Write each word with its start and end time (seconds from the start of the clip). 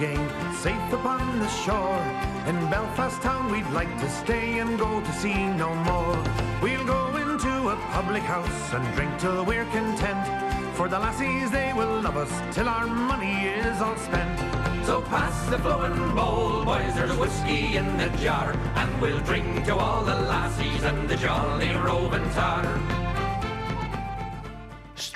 safe 0.00 0.92
upon 0.94 1.40
the 1.40 1.48
shore. 1.48 2.02
In 2.46 2.56
Belfast 2.70 3.20
town 3.20 3.52
we'd 3.52 3.68
like 3.68 3.94
to 4.00 4.08
stay 4.08 4.58
and 4.58 4.78
go 4.78 4.98
to 4.98 5.12
sea 5.12 5.48
no 5.48 5.74
more. 5.74 6.16
We'll 6.62 6.86
go 6.86 7.14
into 7.16 7.68
a 7.68 7.76
public 7.92 8.22
house 8.22 8.72
and 8.72 8.82
drink 8.94 9.18
till 9.18 9.44
we're 9.44 9.66
content. 9.66 10.26
For 10.74 10.88
the 10.88 10.98
lassies 10.98 11.50
they 11.50 11.74
will 11.74 12.00
love 12.00 12.16
us 12.16 12.32
till 12.54 12.66
our 12.66 12.86
money 12.86 13.48
is 13.48 13.82
all 13.82 13.96
spent. 13.96 14.38
So 14.86 15.02
pass 15.02 15.50
the 15.50 15.58
flowing 15.58 16.14
bowl, 16.14 16.64
boys, 16.64 16.94
there's 16.94 17.14
whiskey 17.18 17.76
in 17.76 17.98
the 17.98 18.08
jar, 18.24 18.54
and 18.76 19.00
we'll 19.02 19.20
drink 19.20 19.66
to 19.66 19.76
all 19.76 20.02
the 20.02 20.14
lassies 20.14 20.82
and 20.82 21.10
the 21.10 21.16
jolly 21.16 21.74
roving 21.74 22.28
tar. 22.30 22.64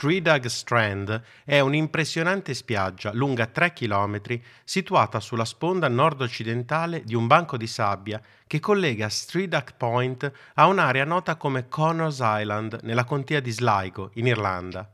Streedag 0.04 0.44
Strand 0.44 1.22
è 1.46 1.60
un'impressionante 1.60 2.52
spiaggia 2.52 3.10
lunga 3.14 3.46
3 3.46 3.72
km 3.72 4.20
situata 4.62 5.18
sulla 5.18 5.46
sponda 5.46 5.88
nord-occidentale 5.88 7.02
di 7.04 7.14
un 7.14 7.27
banco 7.27 7.56
di 7.56 7.66
sabbia 7.66 8.20
che 8.46 8.60
collega 8.60 9.08
Streedag 9.08 9.77
Point 9.78 10.30
a 10.56 10.66
un'area 10.66 11.06
nota 11.06 11.36
come 11.36 11.68
Connors 11.68 12.18
Island 12.20 12.80
nella 12.82 13.04
contea 13.04 13.40
di 13.40 13.50
Sligo, 13.50 14.10
in 14.16 14.27
Irlanda. 14.27 14.92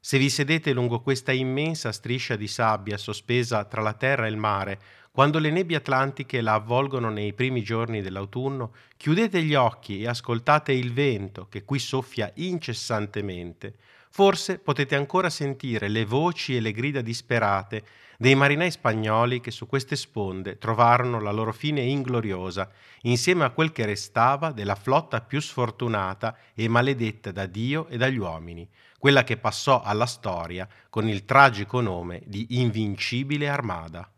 Se 0.00 0.18
vi 0.18 0.28
sedete 0.28 0.72
lungo 0.72 1.02
questa 1.02 1.30
immensa 1.30 1.92
striscia 1.92 2.34
di 2.34 2.48
sabbia 2.48 2.96
sospesa 2.96 3.64
tra 3.66 3.80
la 3.80 3.92
terra 3.92 4.26
e 4.26 4.30
il 4.30 4.36
mare, 4.36 4.80
quando 5.12 5.38
le 5.38 5.52
nebbie 5.52 5.76
atlantiche 5.76 6.40
la 6.40 6.54
avvolgono 6.54 7.10
nei 7.10 7.32
primi 7.32 7.62
giorni 7.62 8.02
dell'autunno, 8.02 8.72
chiudete 8.96 9.40
gli 9.40 9.54
occhi 9.54 10.00
e 10.00 10.08
ascoltate 10.08 10.72
il 10.72 10.92
vento 10.92 11.46
che 11.48 11.64
qui 11.64 11.78
soffia 11.78 12.32
incessantemente 12.34 13.76
forse 14.12 14.58
potete 14.58 14.94
ancora 14.94 15.30
sentire 15.30 15.88
le 15.88 16.04
voci 16.04 16.54
e 16.54 16.60
le 16.60 16.72
grida 16.72 17.00
disperate 17.00 17.82
dei 18.18 18.34
marinai 18.34 18.70
spagnoli 18.70 19.40
che 19.40 19.50
su 19.50 19.66
queste 19.66 19.96
sponde 19.96 20.58
trovarono 20.58 21.18
la 21.18 21.30
loro 21.32 21.50
fine 21.52 21.80
ingloriosa, 21.80 22.70
insieme 23.02 23.44
a 23.44 23.50
quel 23.50 23.72
che 23.72 23.86
restava 23.86 24.52
della 24.52 24.74
flotta 24.74 25.22
più 25.22 25.40
sfortunata 25.40 26.36
e 26.54 26.68
maledetta 26.68 27.32
da 27.32 27.46
Dio 27.46 27.88
e 27.88 27.96
dagli 27.96 28.18
uomini, 28.18 28.68
quella 28.98 29.24
che 29.24 29.38
passò 29.38 29.80
alla 29.80 30.06
storia 30.06 30.68
con 30.90 31.08
il 31.08 31.24
tragico 31.24 31.80
nome 31.80 32.20
di 32.26 32.60
Invincibile 32.60 33.48
Armada. 33.48 34.08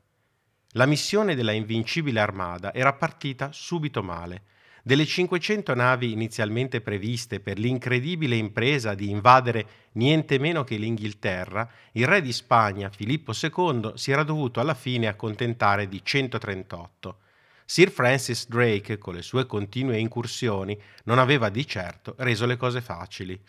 La 0.72 0.86
missione 0.86 1.36
della 1.36 1.52
Invincibile 1.52 2.18
Armada 2.18 2.74
era 2.74 2.92
partita 2.94 3.52
subito 3.52 4.02
male, 4.02 4.42
delle 4.86 5.06
500 5.06 5.74
navi 5.74 6.12
inizialmente 6.12 6.82
previste 6.82 7.40
per 7.40 7.58
l'incredibile 7.58 8.36
impresa 8.36 8.92
di 8.92 9.08
invadere 9.08 9.66
niente 9.92 10.38
meno 10.38 10.62
che 10.62 10.76
l'Inghilterra, 10.76 11.66
il 11.92 12.06
re 12.06 12.20
di 12.20 12.34
Spagna, 12.34 12.90
Filippo 12.90 13.32
II, 13.32 13.92
si 13.94 14.12
era 14.12 14.22
dovuto 14.24 14.60
alla 14.60 14.74
fine 14.74 15.06
accontentare 15.06 15.88
di 15.88 16.02
138. 16.04 17.18
Sir 17.64 17.90
Francis 17.90 18.46
Drake, 18.46 18.98
con 18.98 19.14
le 19.14 19.22
sue 19.22 19.46
continue 19.46 19.98
incursioni, 19.98 20.78
non 21.04 21.18
aveva 21.18 21.48
di 21.48 21.66
certo 21.66 22.14
reso 22.18 22.44
le 22.44 22.58
cose 22.58 22.82
facili. 22.82 23.40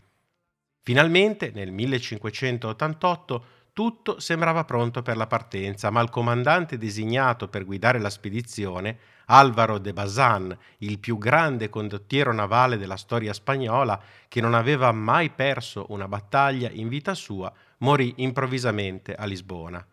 Finalmente, 0.83 1.51
nel 1.53 1.73
1588, 1.73 3.45
tutto 3.73 4.21
sembrava 4.21 4.63
pronto 4.63 5.01
per 5.01 5.17
la 5.17 5.27
partenza, 5.27 5.89
ma 5.89 5.99
il 5.99 6.09
comandante 6.09 6.77
designato 6.77 7.49
per 7.49 7.65
guidare 7.65 7.99
la 7.99 8.09
spedizione, 8.09 8.97
Alvaro 9.25 9.77
de 9.77 9.93
Bazan, 9.93 10.57
il 10.79 10.99
più 10.99 11.17
grande 11.17 11.69
condottiero 11.69 12.31
navale 12.31 12.77
della 12.77 12.97
storia 12.97 13.33
spagnola, 13.33 14.01
che 14.27 14.41
non 14.41 14.53
aveva 14.53 14.91
mai 14.91 15.29
perso 15.29 15.85
una 15.89 16.07
battaglia 16.07 16.69
in 16.71 16.87
vita 16.87 17.13
sua, 17.13 17.51
morì 17.79 18.13
improvvisamente 18.17 19.15
a 19.15 19.25
Lisbona. 19.25 19.85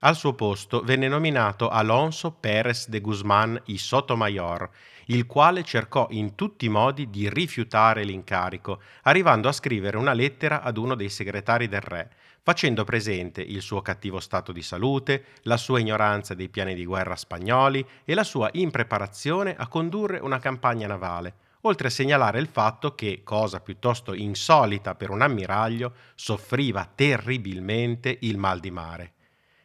Al 0.00 0.16
suo 0.16 0.34
posto 0.34 0.82
venne 0.82 1.08
nominato 1.08 1.70
Alonso 1.70 2.32
Pérez 2.32 2.88
de 2.88 3.00
Guzmán 3.00 3.58
y 3.64 3.78
Sotomayor, 3.78 4.68
il 5.06 5.24
quale 5.24 5.62
cercò 5.62 6.08
in 6.10 6.34
tutti 6.34 6.66
i 6.66 6.68
modi 6.68 7.08
di 7.08 7.28
rifiutare 7.30 8.04
l'incarico, 8.04 8.82
arrivando 9.04 9.48
a 9.48 9.52
scrivere 9.52 9.96
una 9.96 10.12
lettera 10.12 10.60
ad 10.60 10.76
uno 10.76 10.94
dei 10.94 11.08
segretari 11.08 11.68
del 11.68 11.80
re, 11.80 12.10
facendo 12.44 12.84
presente 12.84 13.40
il 13.40 13.62
suo 13.62 13.80
cattivo 13.80 14.20
stato 14.20 14.52
di 14.52 14.60
salute, 14.60 15.24
la 15.44 15.56
sua 15.56 15.80
ignoranza 15.80 16.34
dei 16.34 16.50
piani 16.50 16.74
di 16.74 16.84
guerra 16.84 17.16
spagnoli 17.16 17.84
e 18.04 18.12
la 18.12 18.22
sua 18.22 18.50
impreparazione 18.52 19.56
a 19.56 19.66
condurre 19.66 20.18
una 20.18 20.38
campagna 20.38 20.86
navale, 20.86 21.34
oltre 21.62 21.88
a 21.88 21.90
segnalare 21.90 22.38
il 22.38 22.48
fatto 22.48 22.94
che, 22.94 23.22
cosa 23.24 23.60
piuttosto 23.60 24.12
insolita 24.12 24.94
per 24.94 25.08
un 25.08 25.22
ammiraglio, 25.22 25.94
soffriva 26.14 26.86
terribilmente 26.94 28.14
il 28.20 28.36
mal 28.36 28.60
di 28.60 28.70
mare. 28.70 29.12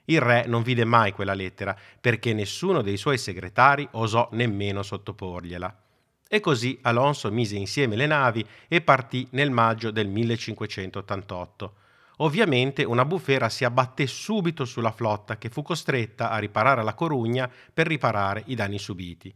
Il 0.06 0.22
re 0.22 0.45
non 0.47 0.63
vide 0.63 0.85
mai 0.85 1.12
quella 1.12 1.34
lettera 1.34 1.75
perché 2.00 2.34
nessuno 2.34 2.81
dei 2.81 2.95
suoi 2.95 3.18
segretari 3.18 3.85
osò 3.91 4.29
nemmeno 4.31 4.84
sottoporgliela. 4.84 5.81
E 6.29 6.39
così 6.39 6.79
Alonso 6.84 7.29
mise 7.29 7.57
insieme 7.57 7.97
le 7.97 8.06
navi 8.06 8.47
e 8.69 8.79
partì 8.79 9.28
nel 9.31 9.51
maggio 9.51 9.91
del 9.91 10.07
1588 10.07 11.73
Ovviamente 12.22 12.84
una 12.84 13.06
bufera 13.06 13.47
si 13.47 13.63
abbatté 13.63 14.06
subito 14.06 14.66
sulla 14.66 14.91
flotta 14.91 15.38
che 15.38 15.50
fu 15.50 15.62
costretta 15.62 16.30
a 16.30 16.38
riparare 16.38 16.84
la 16.84 16.94
Corugna 16.94 17.50
per 17.74 17.88
riparare 17.88 18.44
i 18.47 18.56
danni 18.56 18.78
subiti. 18.78 19.34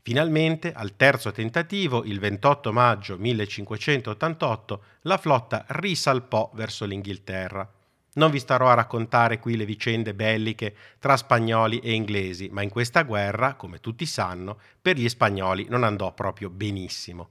Finalmente, 0.00 0.72
al 0.72 0.96
terzo 0.96 1.32
tentativo, 1.32 2.04
il 2.04 2.18
28 2.18 2.72
maggio 2.72 3.18
1588, 3.18 4.82
la 5.02 5.18
flotta 5.18 5.64
risalpò 5.68 6.50
verso 6.54 6.84
l'Inghilterra. 6.86 7.70
Non 8.14 8.30
vi 8.30 8.38
starò 8.38 8.68
a 8.68 8.74
raccontare 8.74 9.38
qui 9.38 9.56
le 9.56 9.64
vicende 9.64 10.14
belliche 10.14 10.74
tra 10.98 11.16
spagnoli 11.16 11.80
e 11.80 11.92
inglesi, 11.92 12.48
ma 12.50 12.62
in 12.62 12.70
questa 12.70 13.02
guerra, 13.02 13.54
come 13.54 13.80
tutti 13.80 14.06
sanno, 14.06 14.58
per 14.80 14.96
gli 14.96 15.08
spagnoli 15.08 15.66
non 15.68 15.84
andò 15.84 16.12
proprio 16.12 16.48
benissimo. 16.48 17.30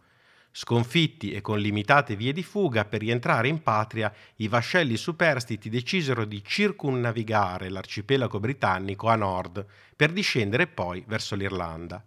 Sconfitti 0.56 1.31
e 1.31 1.41
con 1.41 1.58
limitate 1.58 2.16
vie 2.16 2.31
di 2.31 2.44
fuga 2.44 2.86
per 2.86 3.00
rientrare 3.00 3.47
in 3.47 3.64
patria, 3.64 4.14
i 4.36 4.47
vascelli 4.47 4.97
superstiti 4.97 5.68
decisero 5.68 6.25
di 6.25 6.44
circumnavigare 6.46 7.69
l'arcipelago 7.69 8.40
britannico 8.40 9.08
a 9.08 9.16
nord 9.16 9.66
per 9.96 10.12
discendere 10.12 10.68
poi 10.68 11.03
verso 11.08 11.34
l'Irlanda. 11.36 12.06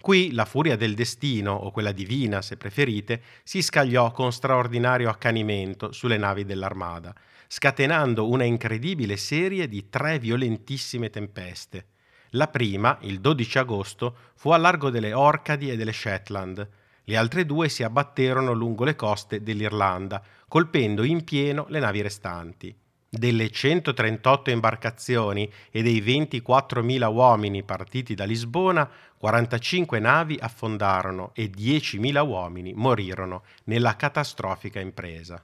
Qui 0.00 0.32
la 0.32 0.44
furia 0.44 0.76
del 0.76 0.94
destino, 0.94 1.52
o 1.52 1.70
quella 1.70 1.92
divina 1.92 2.42
se 2.42 2.56
preferite, 2.56 3.22
si 3.44 3.62
scagliò 3.62 4.10
con 4.10 4.32
straordinario 4.32 5.08
accanimento 5.08 5.92
sulle 5.92 6.16
navi 6.16 6.44
dell'armada, 6.44 7.14
scatenando 7.46 8.28
una 8.28 8.44
incredibile 8.44 9.16
serie 9.16 9.68
di 9.68 9.88
tre 9.88 10.18
violentissime 10.18 11.10
tempeste. 11.10 11.86
La 12.30 12.48
prima, 12.48 12.98
il 13.02 13.20
12 13.20 13.58
agosto, 13.58 14.16
fu 14.34 14.50
a 14.50 14.56
largo 14.56 14.90
delle 14.90 15.12
Orcadi 15.12 15.70
e 15.70 15.76
delle 15.76 15.92
Shetland, 15.92 16.68
le 17.08 17.16
altre 17.16 17.46
due 17.46 17.70
si 17.70 17.82
abbatterono 17.82 18.52
lungo 18.52 18.84
le 18.84 18.94
coste 18.94 19.42
dell'Irlanda, 19.42 20.22
colpendo 20.46 21.04
in 21.04 21.24
pieno 21.24 21.64
le 21.68 21.80
navi 21.80 22.02
restanti. 22.02 22.76
Delle 23.08 23.50
138 23.50 24.50
imbarcazioni 24.50 25.50
e 25.70 25.82
dei 25.82 26.02
24.000 26.02 27.10
uomini 27.10 27.62
partiti 27.62 28.14
da 28.14 28.24
Lisbona, 28.24 28.86
45 29.16 29.98
navi 29.98 30.36
affondarono 30.38 31.30
e 31.32 31.50
10.000 31.50 32.26
uomini 32.26 32.74
morirono 32.74 33.42
nella 33.64 33.96
catastrofica 33.96 34.78
impresa. 34.78 35.42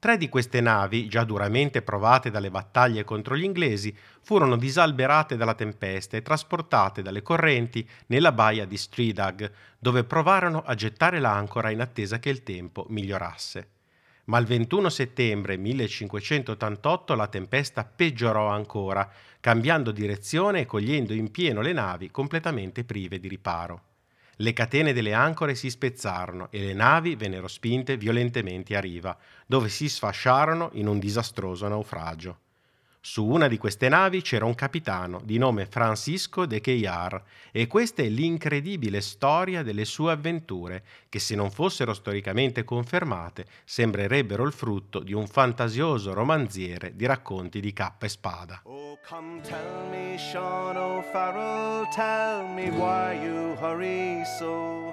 Tre 0.00 0.16
di 0.16 0.28
queste 0.28 0.60
navi, 0.60 1.08
già 1.08 1.24
duramente 1.24 1.82
provate 1.82 2.30
dalle 2.30 2.52
battaglie 2.52 3.02
contro 3.02 3.36
gli 3.36 3.42
inglesi, 3.42 3.92
furono 4.20 4.56
disalberate 4.56 5.36
dalla 5.36 5.54
tempesta 5.54 6.16
e 6.16 6.22
trasportate 6.22 7.02
dalle 7.02 7.20
correnti 7.20 7.84
nella 8.06 8.30
baia 8.30 8.64
di 8.64 8.76
Streedag, 8.76 9.50
dove 9.76 10.04
provarono 10.04 10.62
a 10.64 10.76
gettare 10.76 11.18
l'ancora 11.18 11.70
in 11.70 11.80
attesa 11.80 12.20
che 12.20 12.30
il 12.30 12.44
tempo 12.44 12.86
migliorasse. 12.90 13.70
Ma 14.26 14.38
il 14.38 14.46
21 14.46 14.88
settembre 14.88 15.56
1588 15.56 17.14
la 17.16 17.26
tempesta 17.26 17.82
peggiorò 17.82 18.50
ancora, 18.50 19.10
cambiando 19.40 19.90
direzione 19.90 20.60
e 20.60 20.66
cogliendo 20.66 21.12
in 21.12 21.32
pieno 21.32 21.60
le 21.60 21.72
navi 21.72 22.12
completamente 22.12 22.84
prive 22.84 23.18
di 23.18 23.26
riparo 23.26 23.87
le 24.40 24.52
catene 24.52 24.92
delle 24.92 25.14
ancore 25.14 25.54
si 25.54 25.68
spezzarono 25.70 26.48
e 26.50 26.64
le 26.64 26.72
navi 26.72 27.16
vennero 27.16 27.48
spinte 27.48 27.96
violentemente 27.96 28.76
a 28.76 28.80
riva, 28.80 29.16
dove 29.46 29.68
si 29.68 29.88
sfasciarono 29.88 30.70
in 30.74 30.86
un 30.86 30.98
disastroso 30.98 31.66
naufragio. 31.66 32.38
Su 33.00 33.24
una 33.24 33.46
di 33.46 33.58
queste 33.58 33.88
navi 33.88 34.22
c'era 34.22 34.44
un 34.44 34.56
capitano 34.56 35.20
di 35.22 35.38
nome 35.38 35.66
Francisco 35.66 36.46
de 36.46 36.60
Queillar 36.60 37.22
e 37.52 37.68
questa 37.68 38.02
è 38.02 38.08
l'incredibile 38.08 39.00
storia 39.00 39.62
delle 39.62 39.84
sue 39.84 40.10
avventure 40.10 40.82
che 41.08 41.20
se 41.20 41.36
non 41.36 41.50
fossero 41.50 41.94
storicamente 41.94 42.64
confermate 42.64 43.46
sembrerebbero 43.64 44.44
il 44.44 44.52
frutto 44.52 44.98
di 44.98 45.12
un 45.12 45.28
fantasioso 45.28 46.12
romanziere 46.12 46.96
di 46.96 47.06
racconti 47.06 47.60
di 47.60 47.72
cappa 47.72 48.06
e 48.06 48.08
spada. 48.08 48.60
Oh, 48.64 48.98
come 49.08 49.40
tell 49.42 49.88
me, 49.90 50.18
Sean 50.18 50.76
O'Farrell, 50.76 51.88
tell 51.94 52.46
me 52.48 52.68
why 52.70 53.14
you 53.14 53.54
hurry 53.60 54.24
so. 54.38 54.92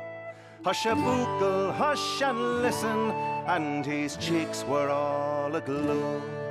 Hush 0.63 0.85
a 0.85 0.95
bugle, 0.95 1.71
hush 1.73 2.21
and 2.21 2.61
listen, 2.61 3.11
and 3.47 3.85
his 3.85 4.15
cheeks 4.17 4.63
were 4.63 4.89
all 4.89 5.53
aglow. 5.55 6.44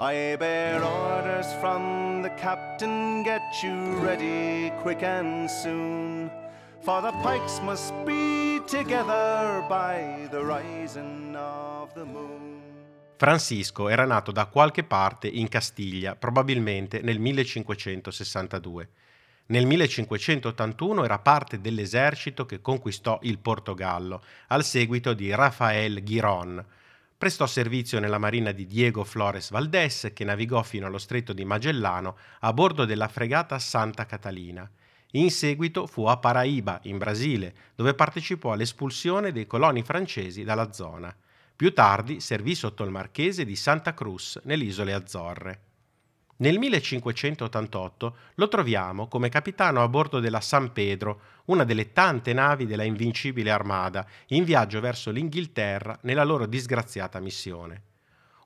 I 0.00 0.36
bear 0.36 0.80
orders 0.80 1.52
from 1.54 2.22
the 2.22 2.32
captain, 2.36 3.24
get 3.24 3.64
you 3.64 3.98
ready 4.00 4.70
quick 4.80 5.02
and 5.02 5.50
soon. 5.50 6.30
For 6.82 7.00
the 7.00 7.10
pikes 7.20 7.58
must 7.62 7.92
be 8.04 8.62
together 8.68 9.66
by 9.68 10.28
the 10.30 10.38
rising 10.44 11.34
of 11.34 11.92
the 11.94 12.04
moon. 12.04 12.62
Francisco 13.16 13.88
era 13.88 14.04
nato 14.04 14.30
da 14.30 14.46
qualche 14.46 14.84
parte 14.84 15.26
in 15.26 15.48
Castiglia, 15.48 16.14
probabilmente 16.14 17.00
nel 17.00 17.18
1562. 17.18 18.88
Nel 19.46 19.66
1581 19.66 21.04
era 21.04 21.18
parte 21.18 21.60
dell'esercito 21.60 22.46
che 22.46 22.60
conquistò 22.60 23.18
il 23.22 23.40
Portogallo, 23.40 24.22
al 24.46 24.62
seguito 24.62 25.12
di 25.12 25.34
Rafael 25.34 26.04
Giron, 26.04 26.64
Prestò 27.18 27.48
servizio 27.48 27.98
nella 27.98 28.18
marina 28.18 28.52
di 28.52 28.64
Diego 28.64 29.02
Flores 29.02 29.50
Valdés, 29.50 30.12
che 30.14 30.22
navigò 30.22 30.62
fino 30.62 30.86
allo 30.86 30.98
stretto 30.98 31.32
di 31.32 31.44
Magellano 31.44 32.16
a 32.38 32.52
bordo 32.52 32.84
della 32.84 33.08
fregata 33.08 33.58
Santa 33.58 34.06
Catalina. 34.06 34.70
In 35.12 35.28
seguito 35.32 35.88
fu 35.88 36.04
a 36.04 36.16
Paraíba, 36.18 36.78
in 36.84 36.96
Brasile, 36.96 37.54
dove 37.74 37.94
partecipò 37.94 38.52
all'espulsione 38.52 39.32
dei 39.32 39.48
coloni 39.48 39.82
francesi 39.82 40.44
dalla 40.44 40.72
zona. 40.72 41.12
Più 41.56 41.74
tardi 41.74 42.20
servì 42.20 42.54
sotto 42.54 42.84
il 42.84 42.92
marchese 42.92 43.44
di 43.44 43.56
Santa 43.56 43.94
Cruz, 43.94 44.38
nelle 44.44 44.62
isole 44.62 44.92
Azzorre. 44.92 45.67
Nel 46.40 46.56
1588 46.56 48.16
lo 48.34 48.46
troviamo 48.46 49.08
come 49.08 49.28
capitano 49.28 49.82
a 49.82 49.88
bordo 49.88 50.20
della 50.20 50.40
San 50.40 50.72
Pedro, 50.72 51.20
una 51.46 51.64
delle 51.64 51.92
tante 51.92 52.32
navi 52.32 52.64
della 52.64 52.84
Invincibile 52.84 53.50
Armada, 53.50 54.06
in 54.28 54.44
viaggio 54.44 54.78
verso 54.78 55.10
l'Inghilterra 55.10 55.98
nella 56.02 56.22
loro 56.22 56.46
disgraziata 56.46 57.18
missione. 57.18 57.82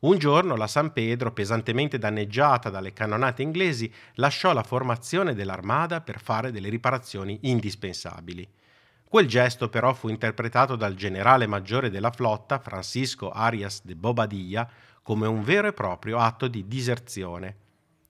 Un 0.00 0.16
giorno 0.16 0.56
la 0.56 0.68
San 0.68 0.94
Pedro, 0.94 1.32
pesantemente 1.32 1.98
danneggiata 1.98 2.70
dalle 2.70 2.94
cannonate 2.94 3.42
inglesi, 3.42 3.92
lasciò 4.14 4.54
la 4.54 4.62
formazione 4.62 5.34
dell'armada 5.34 6.00
per 6.00 6.18
fare 6.18 6.50
delle 6.50 6.70
riparazioni 6.70 7.40
indispensabili. 7.42 8.48
Quel 9.04 9.26
gesto 9.26 9.68
però 9.68 9.92
fu 9.92 10.08
interpretato 10.08 10.76
dal 10.76 10.94
generale 10.94 11.46
maggiore 11.46 11.90
della 11.90 12.10
flotta, 12.10 12.58
Francisco 12.58 13.30
Arias 13.30 13.84
de 13.84 13.96
Bobadilla, 13.96 14.66
come 15.02 15.26
un 15.26 15.42
vero 15.42 15.68
e 15.68 15.74
proprio 15.74 16.16
atto 16.16 16.48
di 16.48 16.66
diserzione 16.66 17.56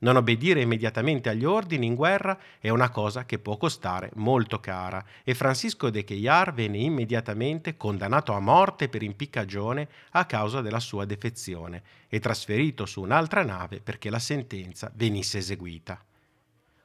non 0.03 0.17
obbedire 0.17 0.61
immediatamente 0.61 1.29
agli 1.29 1.45
ordini 1.45 1.87
in 1.87 1.95
guerra 1.95 2.39
è 2.59 2.69
una 2.69 2.91
cosa 2.91 3.25
che 3.25 3.39
può 3.39 3.57
costare 3.57 4.11
molto 4.15 4.61
cara 4.61 5.05
e 5.25 5.35
Francisco 5.35 5.91
de 5.91 6.05
Cheyar 6.05 6.53
venne 6.53 6.79
immediatamente 6.79 7.77
condannato 7.77 8.33
a 8.33 8.41
morte 8.41 8.89
per 8.89 9.03
impiccagione 9.03 9.89
a 10.11 10.25
causa 10.27 10.61
della 10.61 10.81
sua 10.81 11.05
defezione 11.05 11.83
e 12.09 12.19
trasferito 12.19 12.85
su 12.85 13.01
un'altra 13.01 13.45
nave 13.45 13.81
perché 13.81 14.11
la 14.11 14.19
sentenza 14.19 14.91
venisse 14.95 15.39
eseguita. 15.39 16.03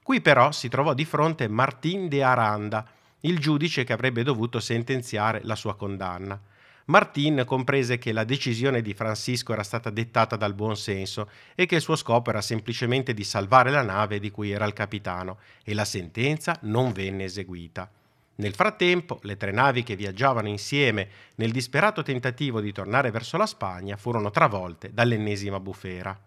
Qui 0.03 0.21
però 0.21 0.51
si 0.51 0.69
trovò 0.69 0.93
di 0.93 1.03
fronte 1.03 1.47
Martin 1.47 2.07
de 2.07 2.23
Aranda, 2.23 2.87
il 3.21 3.39
giudice 3.39 3.83
che 3.83 3.93
avrebbe 3.93 4.23
dovuto 4.23 4.59
sentenziare 4.59 5.41
la 5.43 5.55
sua 5.55 5.75
condanna. 5.75 6.39
Martin 6.89 7.43
comprese 7.45 7.97
che 7.97 8.13
la 8.13 8.23
decisione 8.23 8.81
di 8.81 8.93
Francisco 8.93 9.51
era 9.51 9.63
stata 9.63 9.89
dettata 9.89 10.37
dal 10.37 10.53
buon 10.53 10.77
senso 10.77 11.29
e 11.53 11.65
che 11.65 11.75
il 11.75 11.81
suo 11.81 11.97
scopo 11.97 12.29
era 12.29 12.39
semplicemente 12.39 13.13
di 13.13 13.25
salvare 13.25 13.71
la 13.71 13.81
nave 13.81 14.19
di 14.19 14.31
cui 14.31 14.51
era 14.51 14.65
il 14.65 14.71
capitano 14.71 15.39
e 15.65 15.73
la 15.73 15.83
sentenza 15.83 16.57
non 16.61 16.93
venne 16.93 17.25
eseguita. 17.25 17.91
Nel 18.35 18.53
frattempo, 18.53 19.19
le 19.23 19.35
tre 19.35 19.51
navi 19.51 19.83
che 19.83 19.97
viaggiavano 19.97 20.47
insieme 20.47 21.09
nel 21.35 21.51
disperato 21.51 22.03
tentativo 22.03 22.61
di 22.61 22.71
tornare 22.71 23.11
verso 23.11 23.35
la 23.35 23.47
Spagna 23.47 23.97
furono 23.97 24.29
travolte 24.29 24.93
dall'ennesima 24.93 25.59
bufera. 25.59 26.17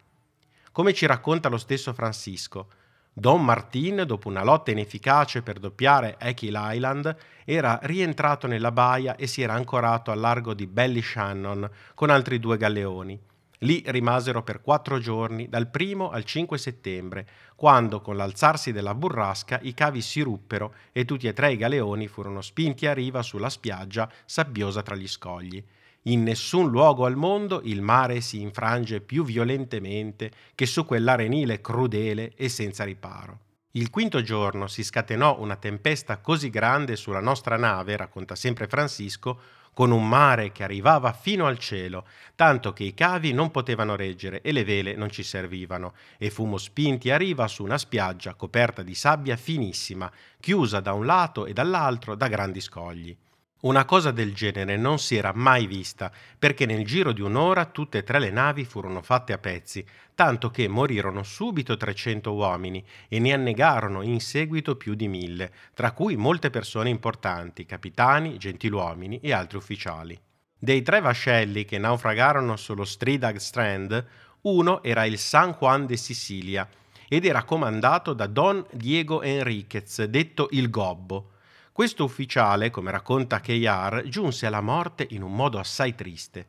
Come 0.72 0.92
ci 0.92 1.06
racconta 1.06 1.48
lo 1.48 1.56
stesso 1.56 1.94
Francisco, 1.94 2.68
Don 3.12 3.44
Martin, 3.44 4.04
dopo 4.06 4.28
una 4.28 4.44
lotta 4.44 4.70
inefficace 4.70 5.42
per 5.42 5.58
doppiare 5.58 6.16
Echill 6.18 6.56
Island, 6.56 7.16
era 7.44 7.78
rientrato 7.82 8.46
nella 8.46 8.70
baia 8.70 9.16
e 9.16 9.26
si 9.26 9.42
era 9.42 9.52
ancorato 9.54 10.12
al 10.12 10.20
largo 10.20 10.54
di 10.54 10.68
Ballyshannon 10.68 11.68
con 11.94 12.10
altri 12.10 12.38
due 12.38 12.56
galeoni. 12.56 13.20
Lì 13.62 13.82
rimasero 13.86 14.42
per 14.42 14.62
quattro 14.62 15.00
giorni, 15.00 15.48
dal 15.48 15.68
primo 15.68 16.10
al 16.10 16.24
5 16.24 16.56
settembre, 16.56 17.28
quando, 17.56 18.00
con 18.00 18.16
l'alzarsi 18.16 18.72
della 18.72 18.94
burrasca, 18.94 19.58
i 19.62 19.74
cavi 19.74 20.00
si 20.00 20.22
ruppero 20.22 20.74
e 20.92 21.04
tutti 21.04 21.26
e 21.26 21.34
tre 21.34 21.52
i 21.52 21.56
galeoni 21.56 22.06
furono 22.06 22.40
spinti 22.40 22.86
a 22.86 22.94
riva 22.94 23.22
sulla 23.22 23.50
spiaggia 23.50 24.10
sabbiosa 24.24 24.82
tra 24.82 24.94
gli 24.94 25.08
scogli. 25.08 25.62
In 26.04 26.22
nessun 26.22 26.70
luogo 26.70 27.04
al 27.04 27.16
mondo 27.16 27.60
il 27.64 27.82
mare 27.82 28.22
si 28.22 28.40
infrange 28.40 29.02
più 29.02 29.22
violentemente 29.22 30.30
che 30.54 30.64
su 30.64 30.86
quell'arenile 30.86 31.60
crudele 31.60 32.32
e 32.36 32.48
senza 32.48 32.84
riparo. 32.84 33.40
Il 33.72 33.90
quinto 33.90 34.22
giorno 34.22 34.66
si 34.66 34.82
scatenò 34.82 35.38
una 35.40 35.56
tempesta 35.56 36.16
così 36.18 36.48
grande 36.48 36.96
sulla 36.96 37.20
nostra 37.20 37.56
nave, 37.56 37.98
racconta 37.98 38.34
sempre 38.34 38.66
Francisco, 38.66 39.40
con 39.74 39.90
un 39.90 40.08
mare 40.08 40.52
che 40.52 40.64
arrivava 40.64 41.12
fino 41.12 41.46
al 41.46 41.58
cielo, 41.58 42.06
tanto 42.34 42.72
che 42.72 42.84
i 42.84 42.94
cavi 42.94 43.32
non 43.32 43.50
potevano 43.50 43.94
reggere 43.94 44.40
e 44.40 44.52
le 44.52 44.64
vele 44.64 44.96
non 44.96 45.10
ci 45.10 45.22
servivano, 45.22 45.92
e 46.16 46.30
fummo 46.30 46.56
spinti 46.56 47.10
a 47.10 47.16
riva 47.18 47.46
su 47.46 47.62
una 47.62 47.78
spiaggia 47.78 48.34
coperta 48.34 48.82
di 48.82 48.94
sabbia 48.94 49.36
finissima, 49.36 50.10
chiusa 50.40 50.80
da 50.80 50.94
un 50.94 51.04
lato 51.04 51.44
e 51.44 51.52
dall'altro 51.52 52.14
da 52.14 52.26
grandi 52.26 52.60
scogli. 52.60 53.16
Una 53.62 53.84
cosa 53.84 54.10
del 54.10 54.32
genere 54.32 54.78
non 54.78 54.98
si 54.98 55.16
era 55.16 55.32
mai 55.34 55.66
vista, 55.66 56.10
perché 56.38 56.64
nel 56.64 56.86
giro 56.86 57.12
di 57.12 57.20
un'ora 57.20 57.66
tutte 57.66 57.98
e 57.98 58.02
tre 58.02 58.18
le 58.18 58.30
navi 58.30 58.64
furono 58.64 59.02
fatte 59.02 59.34
a 59.34 59.38
pezzi, 59.38 59.84
tanto 60.14 60.50
che 60.50 60.66
morirono 60.66 61.22
subito 61.22 61.76
300 61.76 62.32
uomini 62.32 62.82
e 63.06 63.18
ne 63.18 63.34
annegarono 63.34 64.00
in 64.00 64.18
seguito 64.20 64.76
più 64.76 64.94
di 64.94 65.08
mille, 65.08 65.52
tra 65.74 65.92
cui 65.92 66.16
molte 66.16 66.48
persone 66.48 66.88
importanti, 66.88 67.66
capitani, 67.66 68.38
gentiluomini 68.38 69.20
e 69.20 69.34
altri 69.34 69.58
ufficiali. 69.58 70.18
Dei 70.58 70.80
tre 70.80 71.02
vascelli 71.02 71.66
che 71.66 71.76
naufragarono 71.76 72.56
sullo 72.56 72.84
Stridag 72.84 73.36
Strand, 73.36 74.06
uno 74.42 74.82
era 74.82 75.04
il 75.04 75.18
San 75.18 75.54
Juan 75.58 75.84
de 75.84 75.98
Sicilia 75.98 76.66
ed 77.06 77.26
era 77.26 77.44
comandato 77.44 78.14
da 78.14 78.26
Don 78.26 78.64
Diego 78.72 79.20
Enriquez, 79.20 80.04
detto 80.04 80.48
il 80.52 80.70
Gobbo, 80.70 81.32
questo 81.80 82.04
ufficiale, 82.04 82.68
come 82.68 82.90
racconta 82.90 83.40
Keyar, 83.40 84.02
giunse 84.02 84.44
alla 84.44 84.60
morte 84.60 85.06
in 85.12 85.22
un 85.22 85.34
modo 85.34 85.58
assai 85.58 85.94
triste. 85.94 86.46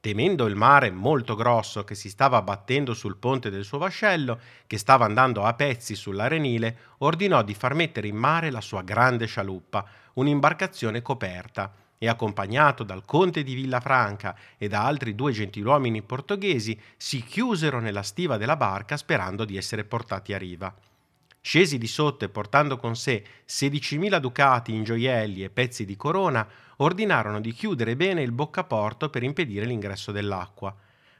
Temendo 0.00 0.46
il 0.46 0.56
mare 0.56 0.90
molto 0.90 1.36
grosso 1.36 1.84
che 1.84 1.94
si 1.94 2.08
stava 2.08 2.42
battendo 2.42 2.92
sul 2.92 3.16
ponte 3.16 3.50
del 3.50 3.62
suo 3.62 3.78
vascello, 3.78 4.40
che 4.66 4.76
stava 4.76 5.04
andando 5.04 5.44
a 5.44 5.54
pezzi 5.54 5.94
sull'arenile, 5.94 6.76
ordinò 6.98 7.44
di 7.44 7.54
far 7.54 7.74
mettere 7.74 8.08
in 8.08 8.16
mare 8.16 8.50
la 8.50 8.60
sua 8.60 8.82
grande 8.82 9.26
scialuppa, 9.26 9.86
un'imbarcazione 10.14 11.02
coperta, 11.02 11.72
e 11.96 12.08
accompagnato 12.08 12.82
dal 12.82 13.04
conte 13.04 13.44
di 13.44 13.54
Villafranca 13.54 14.36
e 14.58 14.66
da 14.66 14.84
altri 14.84 15.14
due 15.14 15.30
gentiluomini 15.30 16.02
portoghesi, 16.02 16.76
si 16.96 17.22
chiusero 17.22 17.78
nella 17.78 18.02
stiva 18.02 18.36
della 18.38 18.56
barca 18.56 18.96
sperando 18.96 19.44
di 19.44 19.56
essere 19.56 19.84
portati 19.84 20.32
a 20.32 20.38
riva. 20.38 20.74
Scesi 21.46 21.76
di 21.76 21.86
sotto 21.86 22.24
e 22.24 22.30
portando 22.30 22.78
con 22.78 22.96
sé 22.96 23.22
16.000 23.46 24.16
ducati 24.16 24.72
in 24.72 24.82
gioielli 24.82 25.44
e 25.44 25.50
pezzi 25.50 25.84
di 25.84 25.94
corona, 25.94 26.48
ordinarono 26.76 27.38
di 27.38 27.52
chiudere 27.52 27.96
bene 27.96 28.22
il 28.22 28.32
boccaporto 28.32 29.10
per 29.10 29.22
impedire 29.22 29.66
l'ingresso 29.66 30.10
dell'acqua. 30.10 30.74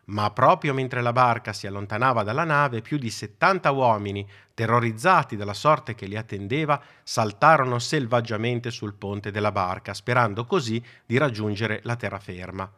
Ma 0.07 0.31
proprio 0.31 0.73
mentre 0.73 1.03
la 1.03 1.13
barca 1.13 1.53
si 1.53 1.67
allontanava 1.67 2.23
dalla 2.23 2.45
nave, 2.45 2.81
più 2.81 2.97
di 2.97 3.11
70 3.11 3.71
uomini, 3.73 4.27
terrorizzati 4.55 5.37
dalla 5.37 5.53
sorte 5.53 5.95
che 5.95 6.07
li 6.07 6.17
attendeva, 6.17 6.81
saltarono 7.03 7.79
selvaggiamente 7.79 8.71
sul 8.71 8.95
ponte 8.95 9.31
della 9.31 9.53
barca, 9.53 9.93
sperando 9.93 10.47
così 10.47 10.83
di 11.05 11.19
raggiungere 11.19 11.81
la 11.83 11.97
terraferma 11.97 12.73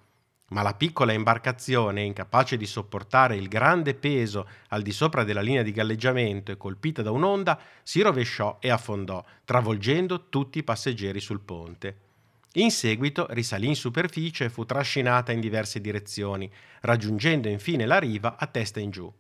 ma 0.49 0.62
la 0.62 0.75
piccola 0.75 1.12
imbarcazione, 1.12 2.03
incapace 2.03 2.57
di 2.57 2.67
sopportare 2.67 3.37
il 3.37 3.49
grande 3.49 3.95
peso 3.95 4.49
al 4.69 4.83
di 4.83 4.93
sopra 4.93 5.25
della 5.25 5.41
linea 5.41 5.62
di 5.62 5.73
galleggiamento 5.73 6.53
e 6.53 6.57
colpita 6.57 7.03
da 7.03 7.11
un'onda, 7.11 7.61
si 7.83 8.00
rovesciò 8.00 8.59
e 8.61 8.71
affondò, 8.71 9.25
travolgendo 9.45 10.29
tutti 10.29 10.59
i 10.59 10.62
passeggeri 10.62 11.21
sul 11.21 11.41
ponte. 11.41 11.97
In 12.55 12.71
seguito 12.71 13.26
risalì 13.31 13.67
in 13.67 13.76
superficie 13.76 14.45
e 14.45 14.50
fu 14.50 14.65
trascinata 14.65 15.33
in 15.33 15.41
diverse 15.41 15.81
direzioni, 15.81 16.50
raggiungendo 16.81 17.49
infine 17.49 17.85
la 17.85 17.99
riva 17.99 18.37
a 18.38 18.47
testa 18.47 18.81
in 18.81 18.91
giù. 18.91 19.12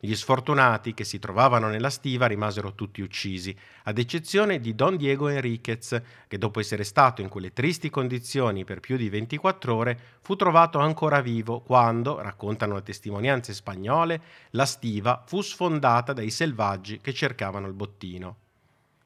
Gli 0.00 0.14
sfortunati 0.14 0.94
che 0.94 1.02
si 1.02 1.18
trovavano 1.18 1.68
nella 1.68 1.90
stiva 1.90 2.26
rimasero 2.26 2.76
tutti 2.76 3.00
uccisi, 3.00 3.56
ad 3.82 3.98
eccezione 3.98 4.60
di 4.60 4.76
Don 4.76 4.96
Diego 4.96 5.26
Enriquez, 5.26 6.00
che 6.28 6.38
dopo 6.38 6.60
essere 6.60 6.84
stato 6.84 7.20
in 7.20 7.28
quelle 7.28 7.52
tristi 7.52 7.90
condizioni 7.90 8.64
per 8.64 8.78
più 8.78 8.96
di 8.96 9.08
24 9.08 9.74
ore, 9.74 9.98
fu 10.20 10.36
trovato 10.36 10.78
ancora 10.78 11.20
vivo 11.20 11.62
quando, 11.62 12.20
raccontano 12.20 12.76
le 12.76 12.84
testimonianze 12.84 13.52
spagnole, 13.52 14.22
la 14.50 14.66
stiva 14.66 15.24
fu 15.26 15.42
sfondata 15.42 16.12
dai 16.12 16.30
selvaggi 16.30 17.00
che 17.00 17.12
cercavano 17.12 17.66
il 17.66 17.74
bottino. 17.74 18.36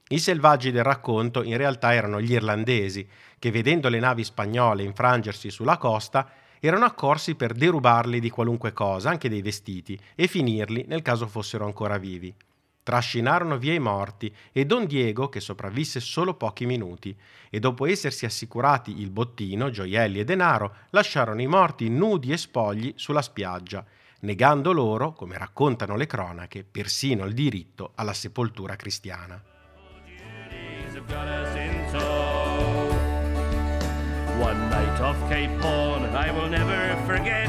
I 0.09 0.19
selvaggi 0.19 0.71
del 0.71 0.85
racconto 0.85 1.43
in 1.43 1.57
realtà 1.57 1.95
erano 1.95 2.21
gli 2.21 2.33
irlandesi, 2.33 3.09
che 3.39 3.51
vedendo 3.51 3.89
le 3.89 3.99
navi 3.99 4.25
spagnole 4.25 4.83
infrangersi 4.83 5.51
sulla 5.51 5.79
costa, 5.79 6.31
erano 6.65 6.85
accorsi 6.85 7.35
per 7.35 7.55
derubarli 7.55 8.21
di 8.21 8.31
qualunque 8.31 8.73
cosa, 8.73 9.11
anche 9.11 9.29
dei 9.29 9.43
vestiti, 9.43 9.99
e 10.15 10.29
finirli 10.29 10.85
nel 10.87 11.03
caso 11.03 11.27
fossero 11.27 11.65
ancora 11.65 11.99
vivi. 11.99 12.33
Trascinarono 12.85 13.59
via 13.59 13.75
i 13.75 13.81
morti 13.81 14.33
e 14.53 14.65
Don 14.65 14.87
Diego, 14.87 15.29
che 15.29 15.41
sopravvisse 15.41 15.99
solo 15.99 16.35
pochi 16.35 16.65
minuti, 16.65 17.17
e 17.51 17.59
dopo 17.59 17.85
essersi 17.85 18.27
assicurati 18.27 19.01
il 19.01 19.11
bottino, 19.11 19.71
gioielli 19.71 20.21
e 20.21 20.25
denaro, 20.25 20.75
lasciarono 20.91 21.41
i 21.41 21.49
morti 21.49 21.89
nudi 21.89 22.31
e 22.31 22.37
spogli 22.37 22.93
sulla 22.95 23.23
spiaggia, 23.23 23.85
negando 24.21 24.71
loro, 24.71 25.15
come 25.15 25.37
raccontano 25.37 25.97
le 25.97 26.07
cronache, 26.07 26.63
persino 26.63 27.25
il 27.25 27.35
diritto 27.35 27.91
alla 27.97 28.13
sepoltura 28.13 28.77
cristiana. 28.77 29.43
One 34.43 34.59
night 34.71 35.01
off 35.01 35.17
Cape 35.29 35.57
Horn 35.63 36.03
I 36.27 36.33
will 36.33 36.49
never 36.49 36.81
forget. 37.07 37.49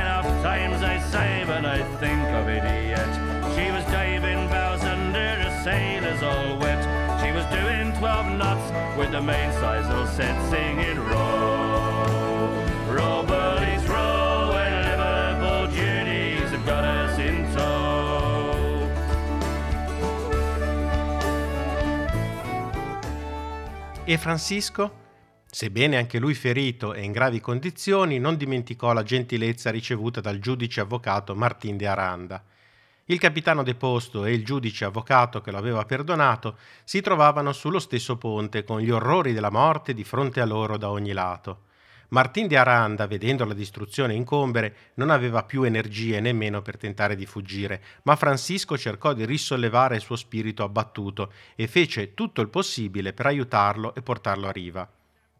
Enough 0.00 0.26
times 0.42 0.80
I 0.80 1.00
sigh 1.10 1.44
when 1.44 1.66
I 1.66 1.82
think 1.98 2.22
of 2.38 2.48
it 2.48 2.62
yet 2.62 3.12
She 3.56 3.72
was 3.72 3.84
diving 3.86 4.46
bows 4.48 4.82
under 4.84 5.30
the 5.42 5.50
sailors 5.64 6.22
all 6.22 6.56
wet. 6.58 6.82
She 7.20 7.32
was 7.32 7.44
doing 7.46 7.92
12 7.98 8.38
knots 8.38 8.66
with 8.96 9.10
the 9.10 9.20
mainsail 9.20 10.06
set 10.06 10.36
singing 10.50 11.00
row 11.00 12.46
Row 12.94 13.24
bullies 13.26 13.84
row 13.88 14.54
and 14.54 14.76
Liverpool 14.86 15.66
duties 15.74 16.50
have 16.50 16.64
got 16.64 16.84
us 16.84 17.18
in 17.18 17.36
tow. 17.54 18.88
E 24.06 24.16
Francisco? 24.16 24.99
Sebbene 25.52 25.96
anche 25.96 26.20
lui 26.20 26.34
ferito 26.34 26.94
e 26.94 27.02
in 27.02 27.10
gravi 27.10 27.40
condizioni, 27.40 28.20
non 28.20 28.36
dimenticò 28.36 28.92
la 28.92 29.02
gentilezza 29.02 29.70
ricevuta 29.70 30.20
dal 30.20 30.38
giudice 30.38 30.80
avvocato 30.80 31.34
Martin 31.34 31.76
de 31.76 31.88
Aranda. 31.88 32.44
Il 33.06 33.18
capitano 33.18 33.64
deposto 33.64 34.24
e 34.24 34.32
il 34.32 34.44
giudice 34.44 34.84
avvocato 34.84 35.40
che 35.40 35.50
lo 35.50 35.58
aveva 35.58 35.84
perdonato 35.84 36.56
si 36.84 37.00
trovavano 37.00 37.52
sullo 37.52 37.80
stesso 37.80 38.16
ponte 38.16 38.62
con 38.62 38.78
gli 38.78 38.90
orrori 38.90 39.32
della 39.32 39.50
morte 39.50 39.92
di 39.92 40.04
fronte 40.04 40.40
a 40.40 40.46
loro 40.46 40.76
da 40.76 40.88
ogni 40.88 41.10
lato. 41.10 41.62
Martin 42.10 42.46
de 42.46 42.56
Aranda, 42.56 43.08
vedendo 43.08 43.44
la 43.44 43.52
distruzione 43.52 44.14
incombere, 44.14 44.92
non 44.94 45.10
aveva 45.10 45.42
più 45.42 45.64
energie 45.64 46.20
nemmeno 46.20 46.62
per 46.62 46.76
tentare 46.76 47.16
di 47.16 47.26
fuggire, 47.26 47.82
ma 48.04 48.14
Francisco 48.14 48.78
cercò 48.78 49.12
di 49.12 49.24
risollevare 49.24 49.96
il 49.96 50.02
suo 50.02 50.14
spirito 50.14 50.62
abbattuto 50.62 51.32
e 51.56 51.66
fece 51.66 52.14
tutto 52.14 52.40
il 52.40 52.48
possibile 52.48 53.12
per 53.12 53.26
aiutarlo 53.26 53.96
e 53.96 54.02
portarlo 54.02 54.46
a 54.46 54.52
riva. 54.52 54.88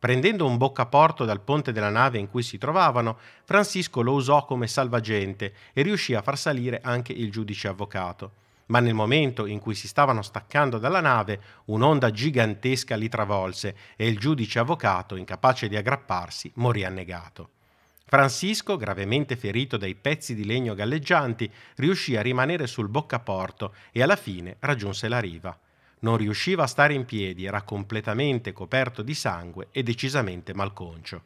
Prendendo 0.01 0.47
un 0.47 0.57
boccaporto 0.57 1.27
dal 1.27 1.43
ponte 1.43 1.73
della 1.73 1.91
nave 1.91 2.17
in 2.17 2.31
cui 2.31 2.43
si 2.43 2.57
trovavano, 2.57 3.19
Francisco 3.45 4.01
lo 4.01 4.15
usò 4.15 4.47
come 4.47 4.67
salvagente 4.67 5.53
e 5.75 5.83
riuscì 5.83 6.15
a 6.15 6.23
far 6.23 6.39
salire 6.39 6.81
anche 6.83 7.13
il 7.13 7.31
giudice 7.31 7.69
avvocato. 7.69 8.33
Ma 8.69 8.81
nel 8.81 8.95
momento 8.95 9.45
in 9.45 9.59
cui 9.59 9.75
si 9.75 9.87
stavano 9.87 10.23
staccando 10.23 10.79
dalla 10.79 11.01
nave, 11.01 11.41
un'onda 11.67 12.11
gigantesca 12.11 12.97
li 12.97 13.11
travolse 13.11 13.77
e 13.95 14.07
il 14.09 14.19
giudice 14.19 14.59
avvocato, 14.59 15.17
incapace 15.17 15.69
di 15.69 15.77
aggrapparsi, 15.77 16.51
morì 16.55 16.83
annegato. 16.83 17.51
Francisco, 18.07 18.79
gravemente 18.79 19.37
ferito 19.37 19.77
dai 19.77 19.97
pezzi 19.97 20.35
di 20.35 20.47
legno 20.47 20.73
galleggianti, 20.73 21.53
riuscì 21.77 22.17
a 22.17 22.23
rimanere 22.23 22.67
sul 22.67 22.89
boccaporto 22.89 23.75
e 23.93 24.03
alla 24.03 24.17
fine 24.17 24.57
raggiunse 24.61 25.09
la 25.09 25.21
riva. 25.21 25.55
Non 26.01 26.17
riusciva 26.17 26.63
a 26.63 26.67
stare 26.67 26.95
in 26.95 27.05
piedi, 27.05 27.45
era 27.45 27.63
completamente 27.63 28.53
coperto 28.53 29.03
di 29.03 29.15
sangue 29.15 29.69
e 29.71 29.83
decisamente 29.83 30.55
malconcio. 30.55 31.23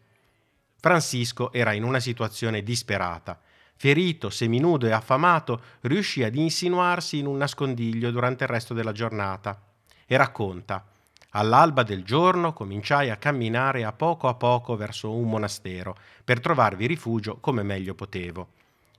Francisco 0.81 1.53
era 1.53 1.73
in 1.73 1.85
una 1.85 2.01
situazione 2.01 2.63
disperata. 2.63 3.41
Ferito, 3.77 4.31
seminudo 4.31 4.87
e 4.87 4.93
affamato, 4.93 5.61
riuscì 5.83 6.23
ad 6.23 6.35
insinuarsi 6.35 7.19
in 7.19 7.27
un 7.27 7.37
nascondiglio 7.37 8.11
durante 8.11 8.45
il 8.45 8.51
resto 8.51 8.75
della 8.75 8.93
giornata. 8.93 9.61
E 10.07 10.17
racconta: 10.17 10.85
All'alba 11.31 11.83
del 11.83 12.05
giorno 12.05 12.53
cominciai 12.53 13.11
a 13.11 13.17
camminare 13.17 13.85
a 13.85 13.93
poco 13.93 14.29
a 14.29 14.35
poco 14.35 14.77
verso 14.77 15.13
un 15.13 15.29
monastero 15.29 15.97
per 16.23 16.41
trovarvi 16.41 16.87
rifugio 16.87 17.39
come 17.39 17.63
meglio 17.63 17.95
potevo. 17.95 18.49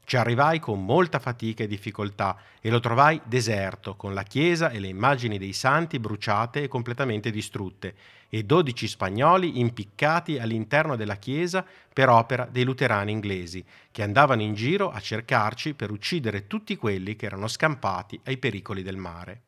Ci 0.05 0.17
arrivai 0.17 0.59
con 0.59 0.85
molta 0.85 1.17
fatica 1.17 1.63
e 1.63 1.67
difficoltà 1.67 2.37
e 2.61 2.69
lo 2.69 2.79
trovai 2.79 3.19
deserto, 3.25 3.95
con 3.95 4.13
la 4.13 4.21
chiesa 4.21 4.69
e 4.69 4.77
le 4.77 4.87
immagini 4.87 5.39
dei 5.39 5.51
santi 5.51 5.97
bruciate 5.97 6.61
e 6.61 6.67
completamente 6.67 7.31
distrutte, 7.31 7.95
e 8.29 8.43
dodici 8.43 8.87
spagnoli 8.87 9.59
impiccati 9.59 10.37
all'interno 10.37 10.95
della 10.95 11.15
chiesa 11.15 11.65
per 11.91 12.09
opera 12.09 12.47
dei 12.49 12.63
luterani 12.63 13.11
inglesi, 13.11 13.65
che 13.89 14.03
andavano 14.03 14.43
in 14.43 14.53
giro 14.53 14.91
a 14.91 14.99
cercarci 14.99 15.73
per 15.73 15.89
uccidere 15.89 16.45
tutti 16.45 16.75
quelli 16.75 17.15
che 17.15 17.25
erano 17.25 17.47
scampati 17.47 18.19
ai 18.25 18.37
pericoli 18.37 18.83
del 18.83 18.97
mare. 18.97 19.41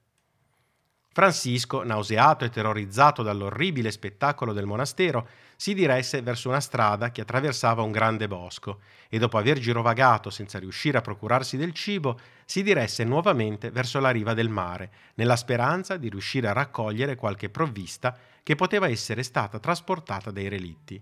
Francisco, 1.14 1.84
nauseato 1.84 2.46
e 2.46 2.50
terrorizzato 2.50 3.22
dall'orribile 3.22 3.92
spettacolo 3.92 4.54
del 4.54 4.66
monastero, 4.66 5.28
si 5.58 5.74
diresse 5.74 6.22
verso 6.22 6.50
una 6.50 6.62
strada 6.62 7.12
che 7.12 7.22
attraversava 7.22 7.82
un 7.82 7.92
grande 7.92 8.28
bosco 8.28 8.80
e 9.10 9.18
dopo 9.18 9.40
aver 9.40 9.58
girovagato 9.58 10.30
senza 10.30 10.60
riuscire 10.60 11.00
a 11.00 11.02
procurarsi 11.02 11.58
del 11.58 11.74
cibo, 11.74 12.20
si 12.46 12.62
diresse 12.62 13.04
nuovamente 13.04 13.72
verso 13.72 14.00
la 14.00 14.12
riva 14.12 14.36
del 14.36 14.50
mare, 14.50 14.92
nella 15.16 15.36
speranza 15.36 15.98
di 15.98 16.10
riuscire 16.10 16.48
a 16.48 16.54
raccogliere 16.54 17.16
qualche 17.16 17.50
provvista 17.50 18.16
che 18.44 18.56
poteva 18.56 18.88
essere 18.88 19.24
stata 19.24 19.58
trasportata 19.58 20.30
dai 20.30 20.48
relitti. 20.48 21.02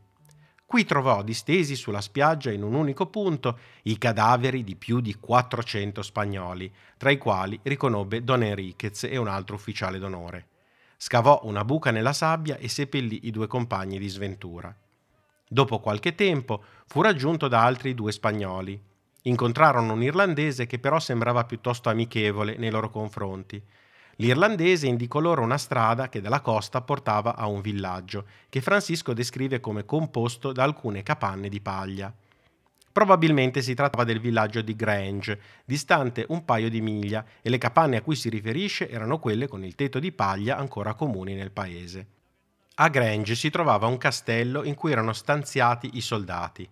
Qui 0.66 0.86
trovò 0.86 1.22
distesi 1.22 1.76
sulla 1.76 2.02
spiaggia 2.02 2.50
in 2.50 2.64
un 2.64 2.74
unico 2.74 3.08
punto 3.08 3.60
i 3.84 3.98
cadaveri 3.98 4.64
di 4.64 4.76
più 4.78 5.02
di 5.02 5.14
400 5.16 6.02
spagnoli, 6.02 6.74
tra 6.98 7.12
i 7.12 7.18
quali 7.18 7.60
riconobbe 7.62 8.24
Don 8.24 8.42
Enriquez 8.42 9.04
e 9.04 9.18
un 9.18 9.28
altro 9.28 9.56
ufficiale 9.56 10.00
d'onore. 10.00 10.48
Scavò 10.98 11.42
una 11.44 11.64
buca 11.64 11.92
nella 11.92 12.14
sabbia 12.14 12.58
e 12.58 12.68
seppellì 12.68 13.28
i 13.28 13.32
due 13.32 13.48
compagni 13.48 14.00
di 14.00 14.08
sventura. 14.08 14.76
Dopo 15.48 15.80
qualche 15.80 16.16
tempo 16.16 16.64
fu 16.88 17.02
raggiunto 17.02 17.48
da 17.48 17.64
altri 17.64 17.94
due 17.94 18.12
spagnoli. 18.12 18.82
Incontrarono 19.24 19.94
un 19.94 20.04
irlandese 20.04 20.66
che 20.66 20.80
però 20.80 21.00
sembrava 21.00 21.46
piuttosto 21.46 21.90
amichevole 21.90 22.58
nei 22.58 22.70
loro 22.70 22.90
confronti 22.90 23.64
L'irlandese 24.18 24.88
indicò 24.88 25.20
loro 25.20 25.42
una 25.42 25.58
strada 25.58 26.08
che 26.08 26.22
dalla 26.22 26.40
costa 26.40 26.82
portava 26.82 27.36
a 27.36 27.48
un 27.48 27.60
villaggio, 27.60 28.26
che 28.48 28.62
Francisco 28.62 29.14
descrive 29.14 29.60
come 29.60 29.84
composto 29.84 30.54
da 30.54 30.64
alcune 30.64 31.04
capanne 31.04 31.50
di 31.50 31.60
paglia. 31.60 32.14
Probabilmente 32.96 33.62
si 33.62 33.74
trattava 33.74 34.06
del 34.06 34.22
villaggio 34.22 34.62
di 34.62 34.74
Grange, 34.74 35.42
distante 35.66 36.26
un 36.30 36.46
paio 36.46 36.70
di 36.70 36.80
miglia, 36.80 37.26
e 37.42 37.50
le 37.50 37.58
capanne 37.58 37.98
a 37.98 38.02
cui 38.02 38.16
si 38.16 38.30
riferisce 38.30 38.90
erano 38.90 39.20
quelle 39.20 39.50
con 39.50 39.66
il 39.66 39.76
tetto 39.76 40.00
di 40.00 40.14
paglia 40.14 40.56
ancora 40.56 40.94
comuni 40.94 41.34
nel 41.34 41.52
paese. 41.52 42.08
A 42.76 42.88
Grange 42.88 43.36
si 43.36 43.50
trovava 43.50 43.88
un 43.88 43.98
castello 43.98 44.64
in 44.64 44.76
cui 44.76 44.94
erano 44.94 45.12
stanziati 45.12 45.90
i 45.96 46.00
soldati. 46.00 46.66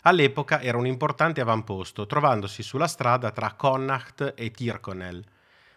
All'epoca 0.00 0.60
era 0.60 0.78
un 0.78 0.86
importante 0.86 1.40
avamposto, 1.40 2.06
trovandosi 2.06 2.64
sulla 2.64 2.88
strada 2.88 3.30
tra 3.30 3.52
Connacht 3.52 4.32
e 4.36 4.50
Tyrconnell. 4.50 5.22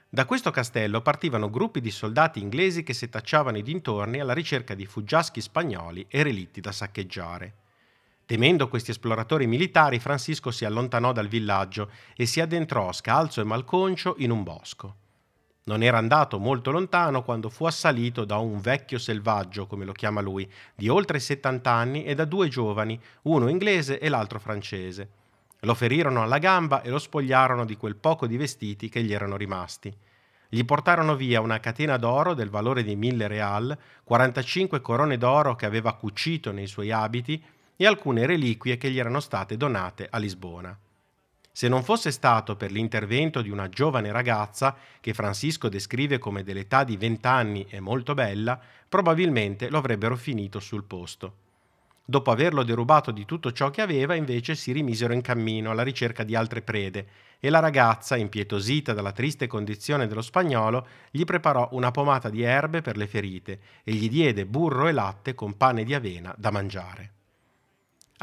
Da 0.10 0.26
questo 0.26 0.50
castello 0.50 1.02
partivano 1.02 1.52
gruppi 1.52 1.80
di 1.80 1.92
soldati 1.92 2.42
inglesi 2.42 2.82
che 2.82 2.96
setacciavano 2.96 3.60
i 3.60 3.62
dintorni 3.62 4.20
alla 4.20 4.34
ricerca 4.34 4.74
di 4.74 4.88
fuggiaschi 4.88 5.42
spagnoli 5.42 6.08
e 6.10 6.24
relitti 6.24 6.60
da 6.60 6.72
saccheggiare. 6.72 7.61
Temendo 8.32 8.70
questi 8.70 8.92
esploratori 8.92 9.46
militari, 9.46 10.00
Francisco 10.00 10.52
si 10.52 10.64
allontanò 10.64 11.12
dal 11.12 11.28
villaggio 11.28 11.92
e 12.16 12.26
si 12.26 12.40
addentrò 12.40 12.94
scalzo 12.94 13.42
e 13.42 13.44
malconcio 13.44 14.16
in 14.20 14.32
un 14.32 14.42
bosco. 14.42 14.96
Non 15.66 15.84
era 15.84 15.98
andato 15.98 16.40
molto 16.40 16.72
lontano 16.72 17.24
quando 17.24 17.50
fu 17.50 17.66
assalito 17.66 18.24
da 18.24 18.38
un 18.38 18.62
vecchio 18.62 19.00
selvaggio, 19.00 19.68
come 19.68 19.84
lo 19.84 19.92
chiama 19.92 20.22
lui, 20.22 20.50
di 20.74 20.88
oltre 20.88 21.20
70 21.20 21.70
anni 21.70 22.06
e 22.06 22.16
da 22.16 22.24
due 22.24 22.48
giovani, 22.48 22.98
uno 23.24 23.50
inglese 23.50 24.00
e 24.00 24.08
l'altro 24.08 24.40
francese. 24.40 25.10
Lo 25.64 25.74
ferirono 25.74 26.22
alla 26.22 26.38
gamba 26.38 26.84
e 26.84 26.90
lo 26.90 27.00
spogliarono 27.00 27.66
di 27.66 27.76
quel 27.76 27.98
poco 27.98 28.28
di 28.28 28.38
vestiti 28.38 28.88
che 28.88 29.04
gli 29.04 29.12
erano 29.12 29.36
rimasti. 29.36 29.94
Gli 30.48 30.64
portarono 30.64 31.18
via 31.18 31.42
una 31.42 31.60
catena 31.60 31.98
d'oro 31.98 32.34
del 32.34 32.50
valore 32.50 32.84
di 32.84 32.96
mille 32.96 33.28
real, 33.28 33.78
45 34.06 34.80
corone 34.80 35.18
d'oro 35.18 35.58
che 35.58 35.66
aveva 35.66 35.96
cucito 35.96 36.54
nei 36.54 36.68
suoi 36.68 36.92
abiti 36.92 37.44
e 37.82 37.88
alcune 37.88 38.28
reliquie 38.28 38.78
che 38.78 38.92
gli 38.92 39.00
erano 39.00 39.20
state 39.20 39.58
donate 39.58 40.08
a 40.08 40.20
Lisbona. 40.20 40.78
Se 41.52 41.68
non 41.68 41.82
fosse 41.82 42.12
stato 42.12 42.56
per 42.56 42.72
l'intervento 42.72 43.42
di 43.42 43.50
una 43.50 43.70
giovane 43.70 44.12
ragazza, 44.12 44.76
che 45.00 45.16
Francisco 45.16 45.68
descrive 45.68 46.20
come 46.20 46.44
dell'età 46.44 46.84
di 46.84 46.96
vent'anni 46.96 47.66
e 47.68 47.80
molto 47.80 48.14
bella, 48.14 48.62
probabilmente 48.88 49.68
lo 49.72 49.80
avrebbero 49.80 50.16
finito 50.16 50.60
sul 50.60 50.84
posto. 50.84 51.38
Dopo 52.06 52.30
averlo 52.30 52.62
derubato 52.62 53.10
di 53.10 53.26
tutto 53.26 53.52
ciò 53.52 53.72
che 53.72 53.82
aveva, 53.82 54.14
invece 54.14 54.54
si 54.54 54.72
rimisero 54.74 55.14
in 55.14 55.22
cammino 55.22 55.72
alla 55.72 55.82
ricerca 55.82 56.24
di 56.24 56.36
altre 56.36 56.62
prede 56.62 57.08
e 57.40 57.50
la 57.50 57.58
ragazza, 57.58 58.16
impietosita 58.16 58.94
dalla 58.94 59.12
triste 59.12 59.48
condizione 59.48 60.06
dello 60.06 60.22
spagnolo, 60.22 60.86
gli 61.10 61.24
preparò 61.24 61.70
una 61.72 61.90
pomata 61.90 62.30
di 62.30 62.44
erbe 62.44 62.82
per 62.82 62.96
le 62.96 63.08
ferite 63.08 63.60
e 63.84 63.94
gli 63.94 64.08
diede 64.08 64.46
burro 64.46 64.88
e 64.88 64.92
latte 64.92 65.34
con 65.34 65.58
pane 65.58 65.84
di 65.84 65.96
avena 65.96 66.32
da 66.38 66.52
mangiare. 66.52 67.14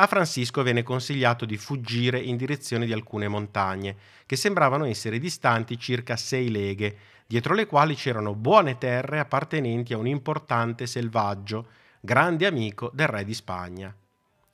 A 0.01 0.07
Francisco 0.07 0.63
venne 0.63 0.85
consigliato 0.85 1.45
di 1.45 1.57
fuggire 1.57 2.21
in 2.21 2.37
direzione 2.37 2.87
di 2.87 2.93
alcune 2.93 3.27
montagne, 3.27 3.97
che 4.27 4.37
sembravano 4.37 4.85
essere 4.85 5.19
distanti 5.19 5.77
circa 5.77 6.17
sei 6.17 6.51
leghe, 6.51 6.97
dietro 7.27 7.53
le 7.53 7.67
quali 7.67 7.97
c'erano 7.97 8.35
buone 8.35 8.79
terre 8.79 9.19
appartenenti 9.19 9.93
a 9.93 9.99
un 9.99 10.07
importante 10.07 10.87
selvaggio, 10.87 11.67
grande 12.01 12.47
amico 12.47 12.93
del 12.95 13.09
re 13.09 13.25
di 13.25 13.35
Spagna. 13.35 13.93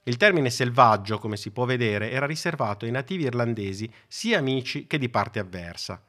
Il 0.04 0.16
termine 0.16 0.48
selvaggio, 0.48 1.18
come 1.18 1.36
si 1.36 1.50
può 1.50 1.66
vedere, 1.66 2.10
era 2.10 2.24
riservato 2.24 2.86
ai 2.86 2.90
nativi 2.90 3.24
irlandesi 3.24 3.90
sia 4.06 4.38
amici 4.38 4.86
che 4.86 4.96
di 4.96 5.10
parte 5.10 5.40
avversa. 5.40 6.02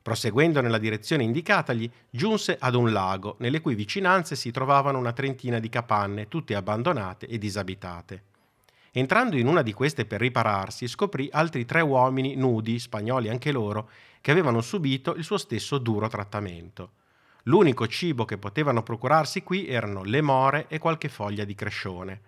Proseguendo 0.00 0.60
nella 0.60 0.78
direzione 0.78 1.24
indicatagli, 1.24 1.90
giunse 2.10 2.56
ad 2.60 2.76
un 2.76 2.92
lago, 2.92 3.34
nelle 3.40 3.60
cui 3.60 3.74
vicinanze 3.74 4.36
si 4.36 4.52
trovavano 4.52 4.98
una 4.98 5.12
trentina 5.12 5.58
di 5.58 5.68
capanne, 5.68 6.28
tutte 6.28 6.54
abbandonate 6.54 7.26
e 7.26 7.38
disabitate. 7.38 8.22
Entrando 8.92 9.36
in 9.36 9.46
una 9.46 9.62
di 9.62 9.72
queste 9.72 10.06
per 10.06 10.20
ripararsi, 10.20 10.88
scoprì 10.88 11.28
altri 11.32 11.64
tre 11.64 11.80
uomini 11.80 12.34
nudi, 12.36 12.78
spagnoli 12.78 13.28
anche 13.28 13.52
loro, 13.52 13.90
che 14.20 14.30
avevano 14.30 14.60
subito 14.60 15.14
il 15.14 15.24
suo 15.24 15.36
stesso 15.36 15.78
duro 15.78 16.08
trattamento. 16.08 16.92
L'unico 17.44 17.86
cibo 17.86 18.24
che 18.24 18.38
potevano 18.38 18.82
procurarsi 18.82 19.42
qui 19.42 19.66
erano 19.66 20.02
le 20.02 20.20
more 20.20 20.66
e 20.68 20.78
qualche 20.78 21.08
foglia 21.08 21.44
di 21.44 21.54
crescione. 21.54 22.20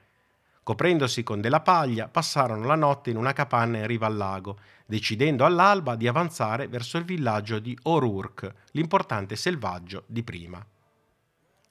Coprendosi 0.62 1.22
con 1.22 1.40
della 1.40 1.60
paglia, 1.60 2.08
passarono 2.08 2.66
la 2.66 2.74
notte 2.74 3.10
in 3.10 3.16
una 3.16 3.32
capanna 3.32 3.78
in 3.78 3.86
riva 3.86 4.06
al 4.06 4.16
lago, 4.16 4.58
decidendo 4.86 5.44
all'alba 5.44 5.96
di 5.96 6.06
avanzare 6.06 6.68
verso 6.68 6.96
il 6.98 7.04
villaggio 7.04 7.58
di 7.58 7.76
O'Rourke, 7.82 8.54
l'importante 8.72 9.36
selvaggio 9.36 10.04
di 10.06 10.22
prima. 10.22 10.64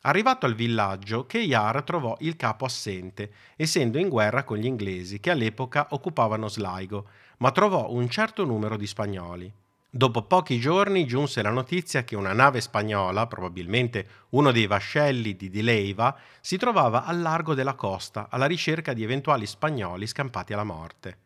Arrivato 0.03 0.45
al 0.45 0.55
villaggio, 0.55 1.25
Keyar 1.25 1.83
trovò 1.83 2.15
il 2.21 2.37
capo 2.37 2.63
assente, 2.63 3.31
essendo 3.57 3.97
in 3.97 4.07
guerra 4.07 4.45
con 4.45 4.57
gli 4.57 4.65
inglesi 4.65 5.19
che 5.19 5.29
all'epoca 5.29 5.87
occupavano 5.89 6.47
Sligo, 6.47 7.07
ma 7.39 7.51
trovò 7.51 7.91
un 7.91 8.09
certo 8.09 8.45
numero 8.45 8.77
di 8.77 8.87
spagnoli. 8.87 9.51
Dopo 9.91 10.21
pochi 10.21 10.57
giorni 10.57 11.05
giunse 11.05 11.41
la 11.41 11.49
notizia 11.49 12.03
che 12.05 12.15
una 12.15 12.31
nave 12.31 12.61
spagnola, 12.61 13.27
probabilmente 13.27 14.07
uno 14.29 14.51
dei 14.51 14.67
vascelli 14.67 15.35
di 15.35 15.49
Dileiva, 15.49 16.15
si 16.39 16.57
trovava 16.57 17.03
al 17.03 17.19
largo 17.19 17.53
della 17.53 17.73
costa 17.73 18.27
alla 18.29 18.45
ricerca 18.45 18.93
di 18.93 19.03
eventuali 19.03 19.45
spagnoli 19.45 20.07
scampati 20.07 20.53
alla 20.53 20.63
morte. 20.63 21.17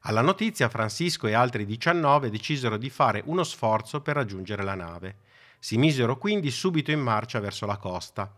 Alla 0.00 0.22
notizia 0.22 0.68
Francisco 0.68 1.26
e 1.26 1.32
altri 1.32 1.64
19 1.64 2.28
decisero 2.28 2.76
di 2.76 2.90
fare 2.90 3.22
uno 3.26 3.44
sforzo 3.44 4.02
per 4.02 4.16
raggiungere 4.16 4.62
la 4.62 4.74
nave. 4.74 5.16
Si 5.62 5.76
misero 5.76 6.16
quindi 6.16 6.50
subito 6.50 6.90
in 6.90 7.00
marcia 7.00 7.38
verso 7.38 7.66
la 7.66 7.76
costa. 7.76 8.34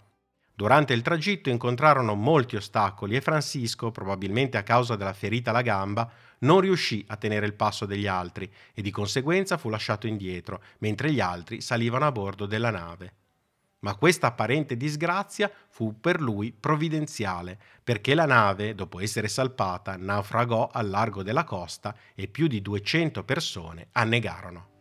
Durante 0.55 0.93
il 0.93 1.03
tragitto 1.03 1.51
incontrarono 1.51 2.15
molti 2.15 2.57
ostacoli 2.57 3.15
e 3.15 3.21
Francisco, 3.21 3.93
probabilmente 3.93 4.59
a 4.59 4.65
causa 4.65 4.97
della 4.97 5.13
ferita 5.13 5.51
alla 5.51 5.63
gamba, 5.63 6.11
non 6.41 6.61
riuscì 6.61 7.05
a 7.09 7.17
tenere 7.17 7.47
il 7.47 7.55
passo 7.55 7.87
degli 7.87 8.09
altri 8.09 8.53
e 8.75 8.83
di 8.83 8.91
conseguenza 8.91 9.57
fu 9.57 9.71
lasciato 9.71 10.09
indietro, 10.09 10.63
mentre 10.79 11.13
gli 11.13 11.21
altri 11.21 11.61
salivano 11.61 12.07
a 12.07 12.13
bordo 12.13 12.47
della 12.47 12.71
nave. 12.71 13.15
Ma 13.81 13.95
questa 13.95 14.27
apparente 14.29 14.77
disgrazia 14.77 15.51
fu 15.69 15.99
per 16.01 16.21
lui 16.21 16.53
provvidenziale, 16.53 17.59
perché 17.83 18.15
la 18.15 18.27
nave, 18.27 18.75
dopo 18.75 18.99
essere 18.99 19.29
salpata, 19.29 19.97
naufragò 19.97 20.71
al 20.73 20.89
largo 20.89 21.23
della 21.23 21.45
costa 21.45 21.95
e 22.15 22.27
più 22.27 22.49
di 22.49 22.61
200 22.61 23.23
persone 23.23 23.89
annegarono. 23.93 24.72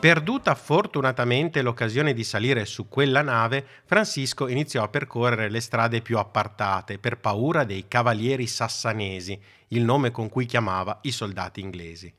Perduta 0.00 0.54
fortunatamente 0.54 1.60
l'occasione 1.60 2.14
di 2.14 2.24
salire 2.24 2.64
su 2.64 2.88
quella 2.88 3.20
nave, 3.20 3.66
Francisco 3.84 4.48
iniziò 4.48 4.82
a 4.82 4.88
percorrere 4.88 5.50
le 5.50 5.60
strade 5.60 6.00
più 6.00 6.16
appartate 6.16 6.98
per 6.98 7.18
paura 7.18 7.64
dei 7.64 7.84
cavalieri 7.86 8.46
sassanesi, 8.46 9.38
il 9.68 9.84
nome 9.84 10.10
con 10.10 10.30
cui 10.30 10.46
chiamava 10.46 11.00
i 11.02 11.10
soldati 11.10 11.60
inglesi. 11.60 12.10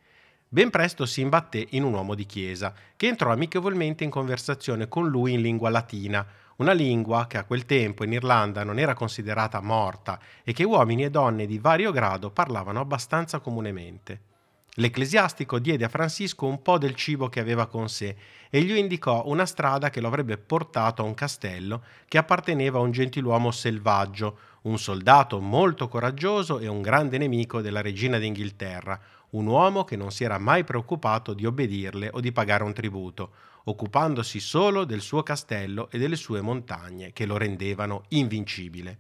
Ben 0.48 0.70
presto 0.70 1.08
si 1.08 1.22
imbatté 1.22 1.66
in 1.72 1.84
un 1.84 1.94
uomo 1.94 2.14
di 2.14 2.28
chiesa, 2.28 2.72
che 2.96 3.08
entrò 3.08 3.32
amichevolmente 3.32 4.04
in 4.04 4.12
conversazione 4.12 4.88
con 4.88 5.08
lui 5.10 5.34
in 5.34 5.42
lingua 5.42 5.72
latina, 5.72 6.24
una 6.62 6.74
lingua 6.74 7.26
che 7.26 7.40
a 7.40 7.44
quel 7.44 7.66
tempo 7.66 8.04
in 8.04 8.14
Irlanda 8.14 8.64
non 8.64 8.78
era 8.78 8.94
considerata 8.94 9.62
morta 9.62 10.20
e 10.44 10.54
che 10.54 10.64
uomini 10.64 11.04
e 11.04 11.10
donne 11.10 11.48
di 11.48 11.58
vario 11.58 11.92
grado 11.92 12.30
parlavano 12.30 12.80
abbastanza 12.80 13.40
comunemente. 13.40 14.30
L'ecclesiastico 14.76 15.58
diede 15.58 15.86
a 15.86 15.90
Francisco 15.90 16.46
un 16.46 16.62
po' 16.62 16.78
del 16.78 16.94
cibo 16.94 17.30
che 17.30 17.40
aveva 17.40 17.66
con 17.66 17.90
sé 17.90 18.16
e 18.52 18.62
gli 18.62 18.76
indicò 18.76 19.24
una 19.26 19.48
strada 19.48 19.90
che 19.90 20.02
lo 20.02 20.08
avrebbe 20.08 20.38
portato 20.38 21.02
a 21.02 21.06
un 21.06 21.16
castello 21.16 21.82
che 22.08 22.20
apparteneva 22.20 22.78
a 22.78 22.82
un 22.82 22.92
gentiluomo 22.92 23.50
selvaggio, 23.50 24.38
un 24.62 24.78
soldato 24.78 25.42
molto 25.42 25.88
coraggioso 25.88 26.60
e 26.60 26.68
un 26.68 26.84
grande 26.84 27.18
nemico 27.18 27.62
della 27.62 27.82
regina 27.82 28.20
d'Inghilterra, 28.20 29.00
un 29.32 29.48
uomo 29.48 29.84
che 29.84 29.96
non 29.96 30.12
si 30.12 30.24
era 30.24 30.38
mai 30.38 30.64
preoccupato 30.64 31.34
di 31.34 31.48
obbedirle 31.48 32.12
o 32.14 32.20
di 32.20 32.32
pagare 32.32 32.64
un 32.64 32.74
tributo, 32.74 33.32
occupandosi 33.66 34.40
solo 34.40 34.86
del 34.86 35.02
suo 35.02 35.24
castello 35.24 35.90
e 35.92 35.98
delle 35.98 36.16
sue 36.16 36.42
montagne 36.42 37.14
che 37.14 37.26
lo 37.26 37.38
rendevano 37.38 38.04
invincibile. 38.10 39.00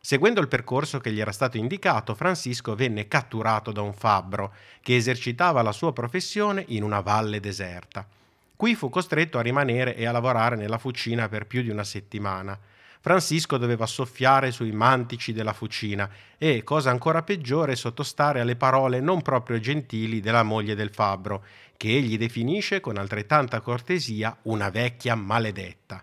Seguendo 0.00 0.40
il 0.40 0.46
percorso 0.46 1.00
che 1.00 1.12
gli 1.12 1.18
era 1.20 1.32
stato 1.32 1.56
indicato, 1.56 2.14
Francisco 2.14 2.76
venne 2.76 3.08
catturato 3.08 3.72
da 3.72 3.82
un 3.82 3.92
fabbro 3.92 4.54
che 4.80 4.94
esercitava 4.94 5.62
la 5.62 5.72
sua 5.72 5.92
professione 5.92 6.64
in 6.68 6.84
una 6.84 7.00
valle 7.00 7.40
deserta. 7.40 8.06
Qui 8.54 8.74
fu 8.74 8.88
costretto 8.88 9.38
a 9.38 9.42
rimanere 9.42 9.96
e 9.96 10.06
a 10.06 10.12
lavorare 10.12 10.54
nella 10.54 10.78
fucina 10.78 11.28
per 11.28 11.46
più 11.46 11.60
di 11.60 11.70
una 11.70 11.82
settimana. 11.82 12.58
Francisco 13.06 13.56
doveva 13.56 13.86
soffiare 13.86 14.50
sui 14.50 14.72
mantici 14.72 15.32
della 15.32 15.52
fucina 15.52 16.10
e, 16.36 16.64
cosa 16.64 16.90
ancora 16.90 17.22
peggiore, 17.22 17.76
sottostare 17.76 18.40
alle 18.40 18.56
parole 18.56 18.98
non 18.98 19.22
proprio 19.22 19.60
gentili 19.60 20.18
della 20.18 20.42
moglie 20.42 20.74
del 20.74 20.90
fabbro, 20.92 21.44
che 21.76 21.86
egli 21.86 22.18
definisce 22.18 22.80
con 22.80 22.96
altrettanta 22.96 23.60
cortesia 23.60 24.36
una 24.42 24.70
vecchia 24.70 25.14
maledetta. 25.14 26.02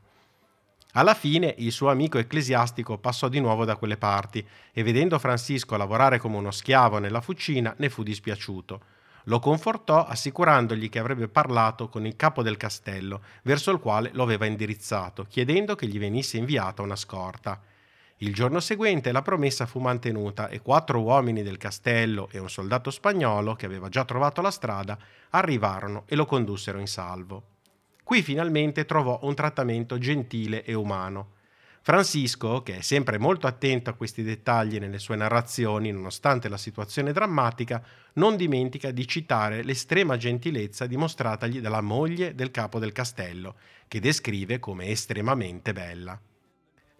Alla 0.93 1.13
fine 1.13 1.53
il 1.57 1.73
suo 1.73 1.89
amico 1.89 2.19
ecclesiastico 2.19 2.97
passò 2.97 3.27
di 3.27 3.41
nuovo 3.41 3.65
da 3.65 3.75
quelle 3.75 3.97
parti 3.97 4.41
e 4.71 4.81
vedendo 4.81 5.19
Francisco 5.19 5.75
lavorare 5.75 6.19
come 6.19 6.37
uno 6.37 6.51
schiavo 6.51 6.99
nella 6.99 7.19
fucina 7.19 7.75
ne 7.79 7.89
fu 7.89 8.03
dispiaciuto. 8.03 8.81
Lo 9.25 9.39
confortò 9.39 10.05
assicurandogli 10.05 10.89
che 10.89 10.99
avrebbe 10.99 11.29
parlato 11.29 11.87
con 11.87 12.05
il 12.05 12.15
capo 12.15 12.43
del 12.43 12.57
castello, 12.57 13.21
verso 13.43 13.71
il 13.71 13.79
quale 13.79 14.09
lo 14.13 14.23
aveva 14.23 14.45
indirizzato, 14.45 15.25
chiedendo 15.29 15.75
che 15.75 15.87
gli 15.87 15.99
venisse 15.99 16.37
inviata 16.37 16.81
una 16.81 16.97
scorta. 16.97 17.61
Il 18.17 18.33
giorno 18.33 18.59
seguente 18.59 19.11
la 19.11 19.21
promessa 19.21 19.65
fu 19.65 19.79
mantenuta 19.79 20.49
e 20.49 20.61
quattro 20.61 21.01
uomini 21.01 21.41
del 21.41 21.57
castello 21.57 22.29
e 22.31 22.39
un 22.39 22.49
soldato 22.49 22.91
spagnolo, 22.91 23.55
che 23.55 23.65
aveva 23.65 23.89
già 23.89 24.05
trovato 24.05 24.41
la 24.41 24.51
strada, 24.51 24.97
arrivarono 25.29 26.03
e 26.05 26.15
lo 26.15 26.25
condussero 26.25 26.79
in 26.79 26.87
salvo. 26.87 27.43
Qui 28.03 28.21
finalmente 28.21 28.85
trovò 28.85 29.19
un 29.23 29.33
trattamento 29.33 29.97
gentile 29.97 30.63
e 30.63 30.73
umano. 30.73 31.41
Francisco, 31.85 32.63
che 32.63 32.77
è 32.77 32.81
sempre 32.81 33.17
molto 33.17 33.45
attento 33.45 33.89
a 33.89 33.93
questi 33.93 34.23
dettagli 34.23 34.79
nelle 34.79 34.99
sue 34.99 35.17
narrazioni, 35.17 35.91
nonostante 35.91 36.47
la 36.47 36.55
situazione 36.55 37.11
drammatica, 37.11 37.83
non 38.13 38.37
dimentica 38.37 38.91
di 38.91 39.05
citare 39.05 39.63
l'estrema 39.63 40.15
gentilezza 40.15 40.87
dimostratagli 40.87 41.59
dalla 41.59 41.81
moglie 41.81 42.35
del 42.35 42.51
capo 42.51 42.79
del 42.79 42.93
castello, 42.93 43.55
che 43.89 43.99
descrive 43.99 44.59
come 44.59 44.85
estremamente 44.85 45.73
bella. 45.73 46.17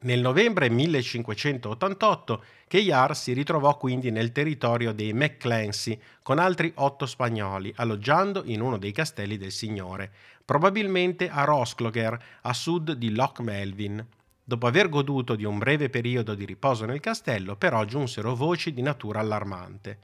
Nel 0.02 0.20
novembre 0.20 0.70
1588 0.70 2.44
Keyar 2.68 3.16
si 3.16 3.32
ritrovò 3.32 3.78
quindi 3.78 4.12
nel 4.12 4.34
territorio 4.34 4.92
dei 4.92 5.14
McClancy 5.14 5.98
con 6.22 6.40
altri 6.40 6.74
otto 6.76 7.06
spagnoli, 7.06 7.72
alloggiando 7.78 8.44
in 8.48 8.60
uno 8.60 8.78
dei 8.78 8.92
castelli 8.92 9.38
del 9.38 9.52
signore, 9.52 10.12
probabilmente 10.44 11.30
a 11.30 11.46
Rosclogher, 11.46 12.22
a 12.42 12.54
sud 12.54 12.92
di 12.92 13.16
Loch 13.16 13.40
Melvin. 13.40 14.06
Dopo 14.46 14.68
aver 14.68 14.90
goduto 14.90 15.36
di 15.38 15.46
un 15.46 15.58
breve 15.58 15.90
periodo 15.90 16.36
di 16.36 16.44
riposo 16.44 16.84
nel 16.84 17.00
castello, 17.00 17.56
però 17.56 17.86
giunsero 17.86 18.36
voci 18.36 18.74
di 18.74 18.82
natura 18.82 19.22
allarmante. 19.22 20.00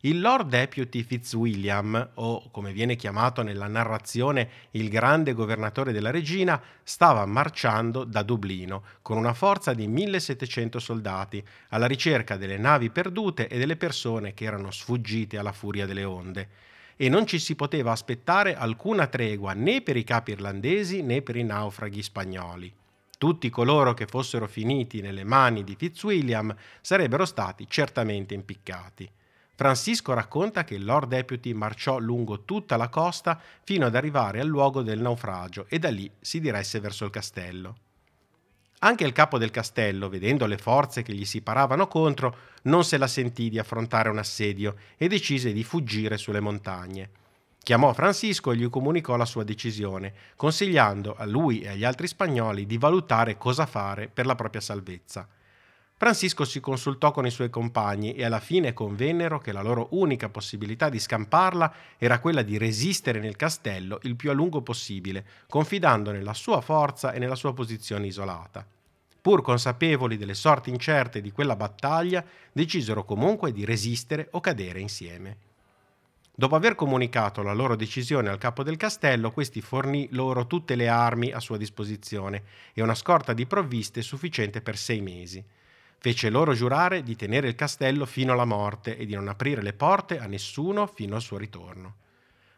il 0.00 0.20
Lord 0.20 0.48
Deputy 0.48 1.04
Fitzwilliam, 1.04 2.10
o 2.14 2.50
come 2.50 2.72
viene 2.72 2.96
chiamato 2.96 3.42
nella 3.42 3.68
narrazione 3.68 4.50
il 4.72 4.88
grande 4.88 5.32
governatore 5.32 5.92
della 5.92 6.10
regina, 6.10 6.60
stava 6.82 7.24
marciando 7.24 8.02
da 8.02 8.22
Dublino 8.22 8.82
con 9.00 9.16
una 9.16 9.32
forza 9.32 9.72
di 9.74 9.86
1700 9.86 10.80
soldati 10.80 11.42
alla 11.68 11.86
ricerca 11.86 12.36
delle 12.36 12.58
navi 12.58 12.90
perdute 12.90 13.46
e 13.46 13.58
delle 13.58 13.76
persone 13.76 14.34
che 14.34 14.44
erano 14.44 14.72
sfuggite 14.72 15.38
alla 15.38 15.52
furia 15.52 15.86
delle 15.86 16.04
onde. 16.04 16.48
E 16.96 17.08
non 17.08 17.26
ci 17.26 17.38
si 17.38 17.54
poteva 17.54 17.92
aspettare 17.92 18.56
alcuna 18.56 19.06
tregua 19.06 19.52
né 19.52 19.82
per 19.82 19.96
i 19.96 20.02
capi 20.02 20.32
irlandesi 20.32 21.00
né 21.00 21.22
per 21.22 21.36
i 21.36 21.44
naufraghi 21.44 22.02
spagnoli. 22.02 22.74
Tutti 23.24 23.48
coloro 23.48 23.94
che 23.94 24.04
fossero 24.04 24.46
finiti 24.46 25.00
nelle 25.00 25.24
mani 25.24 25.64
di 25.64 25.76
Fitzwilliam 25.76 26.54
sarebbero 26.82 27.24
stati 27.24 27.64
certamente 27.66 28.34
impiccati. 28.34 29.10
Francisco 29.54 30.12
racconta 30.12 30.62
che 30.62 30.74
il 30.74 30.84
Lord 30.84 31.08
Deputy 31.08 31.54
marciò 31.54 31.96
lungo 31.96 32.44
tutta 32.44 32.76
la 32.76 32.90
costa 32.90 33.40
fino 33.62 33.86
ad 33.86 33.94
arrivare 33.94 34.40
al 34.40 34.46
luogo 34.46 34.82
del 34.82 35.00
naufragio 35.00 35.64
e 35.70 35.78
da 35.78 35.88
lì 35.88 36.10
si 36.20 36.38
diresse 36.38 36.80
verso 36.80 37.06
il 37.06 37.10
castello. 37.10 37.76
Anche 38.80 39.04
il 39.04 39.12
capo 39.12 39.38
del 39.38 39.50
castello, 39.50 40.10
vedendo 40.10 40.44
le 40.44 40.58
forze 40.58 41.00
che 41.00 41.14
gli 41.14 41.24
si 41.24 41.40
paravano 41.40 41.88
contro, 41.88 42.36
non 42.64 42.84
se 42.84 42.98
la 42.98 43.06
sentì 43.06 43.48
di 43.48 43.58
affrontare 43.58 44.10
un 44.10 44.18
assedio 44.18 44.76
e 44.98 45.08
decise 45.08 45.50
di 45.54 45.64
fuggire 45.64 46.18
sulle 46.18 46.40
montagne. 46.40 47.08
Chiamò 47.64 47.94
Francisco 47.94 48.52
e 48.52 48.56
gli 48.56 48.68
comunicò 48.68 49.16
la 49.16 49.24
sua 49.24 49.42
decisione, 49.42 50.12
consigliando 50.36 51.14
a 51.16 51.24
lui 51.24 51.62
e 51.62 51.68
agli 51.68 51.84
altri 51.84 52.06
spagnoli 52.06 52.66
di 52.66 52.76
valutare 52.76 53.38
cosa 53.38 53.64
fare 53.64 54.06
per 54.08 54.26
la 54.26 54.34
propria 54.34 54.60
salvezza. 54.60 55.26
Francisco 55.96 56.44
si 56.44 56.60
consultò 56.60 57.10
con 57.10 57.24
i 57.24 57.30
suoi 57.30 57.48
compagni 57.48 58.12
e 58.12 58.22
alla 58.22 58.40
fine 58.40 58.74
convennero 58.74 59.38
che 59.38 59.50
la 59.50 59.62
loro 59.62 59.88
unica 59.92 60.28
possibilità 60.28 60.90
di 60.90 60.98
scamparla 60.98 61.74
era 61.96 62.18
quella 62.18 62.42
di 62.42 62.58
resistere 62.58 63.18
nel 63.18 63.36
castello 63.36 63.98
il 64.02 64.14
più 64.14 64.28
a 64.28 64.34
lungo 64.34 64.60
possibile, 64.60 65.24
confidando 65.48 66.12
nella 66.12 66.34
sua 66.34 66.60
forza 66.60 67.12
e 67.12 67.18
nella 67.18 67.34
sua 67.34 67.54
posizione 67.54 68.08
isolata. 68.08 68.66
Pur 69.22 69.40
consapevoli 69.40 70.18
delle 70.18 70.34
sorti 70.34 70.68
incerte 70.68 71.22
di 71.22 71.32
quella 71.32 71.56
battaglia, 71.56 72.22
decisero 72.52 73.06
comunque 73.06 73.52
di 73.52 73.64
resistere 73.64 74.28
o 74.32 74.40
cadere 74.40 74.80
insieme. 74.80 75.52
Dopo 76.36 76.56
aver 76.56 76.74
comunicato 76.74 77.42
la 77.42 77.52
loro 77.52 77.76
decisione 77.76 78.28
al 78.28 78.38
capo 78.38 78.64
del 78.64 78.76
castello, 78.76 79.30
questi 79.30 79.60
fornì 79.60 80.08
loro 80.10 80.48
tutte 80.48 80.74
le 80.74 80.88
armi 80.88 81.30
a 81.30 81.38
sua 81.38 81.56
disposizione 81.56 82.42
e 82.72 82.82
una 82.82 82.96
scorta 82.96 83.32
di 83.32 83.46
provviste 83.46 84.02
sufficiente 84.02 84.60
per 84.60 84.76
sei 84.76 85.00
mesi. 85.00 85.44
Fece 85.96 86.30
loro 86.30 86.52
giurare 86.52 87.04
di 87.04 87.14
tenere 87.14 87.46
il 87.46 87.54
castello 87.54 88.04
fino 88.04 88.32
alla 88.32 88.44
morte 88.44 88.96
e 88.96 89.06
di 89.06 89.14
non 89.14 89.28
aprire 89.28 89.62
le 89.62 89.74
porte 89.74 90.18
a 90.18 90.26
nessuno 90.26 90.88
fino 90.88 91.14
al 91.14 91.22
suo 91.22 91.38
ritorno. 91.38 91.94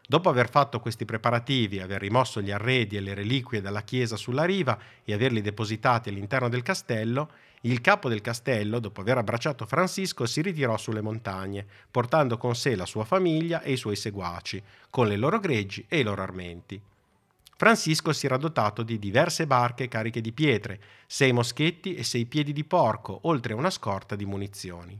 Dopo 0.07 0.29
aver 0.29 0.49
fatto 0.49 0.79
questi 0.79 1.05
preparativi, 1.05 1.79
aver 1.79 2.01
rimosso 2.01 2.41
gli 2.41 2.49
arredi 2.49 2.97
e 2.97 3.01
le 3.01 3.13
reliquie 3.13 3.61
dalla 3.61 3.83
chiesa 3.83 4.15
sulla 4.15 4.45
riva 4.45 4.79
e 5.03 5.13
averli 5.13 5.41
depositati 5.41 6.09
all'interno 6.09 6.49
del 6.49 6.63
castello, 6.63 7.29
il 7.69 7.81
capo 7.81 8.07
del 8.07 8.21
castello, 8.21 8.79
dopo 8.79 9.01
aver 9.01 9.17
abbracciato 9.17 9.65
Francisco, 9.65 10.25
si 10.25 10.41
ritirò 10.41 10.77
sulle 10.77 11.01
montagne, 11.01 11.65
portando 11.91 12.37
con 12.37 12.55
sé 12.55 12.75
la 12.75 12.85
sua 12.85 13.03
famiglia 13.03 13.61
e 13.61 13.73
i 13.73 13.77
suoi 13.77 13.95
seguaci, 13.95 14.61
con 14.89 15.07
le 15.07 15.17
loro 15.17 15.39
greggi 15.39 15.85
e 15.87 15.99
i 15.99 16.03
loro 16.03 16.21
armenti. 16.21 16.81
Francisco 17.57 18.13
si 18.13 18.27
era 18.27 18.37
dotato 18.37 18.83
di 18.83 18.99
diverse 18.99 19.47
barche 19.47 19.87
cariche 19.87 20.21
di 20.21 20.31
pietre, 20.31 20.79
sei 21.07 21.31
moschetti 21.31 21.95
e 21.95 22.03
sei 22.03 22.25
piedi 22.25 22.53
di 22.53 22.63
porco, 22.63 23.19
oltre 23.23 23.53
a 23.53 23.55
una 23.55 23.71
scorta 23.71 24.15
di 24.15 24.25
munizioni. 24.25 24.97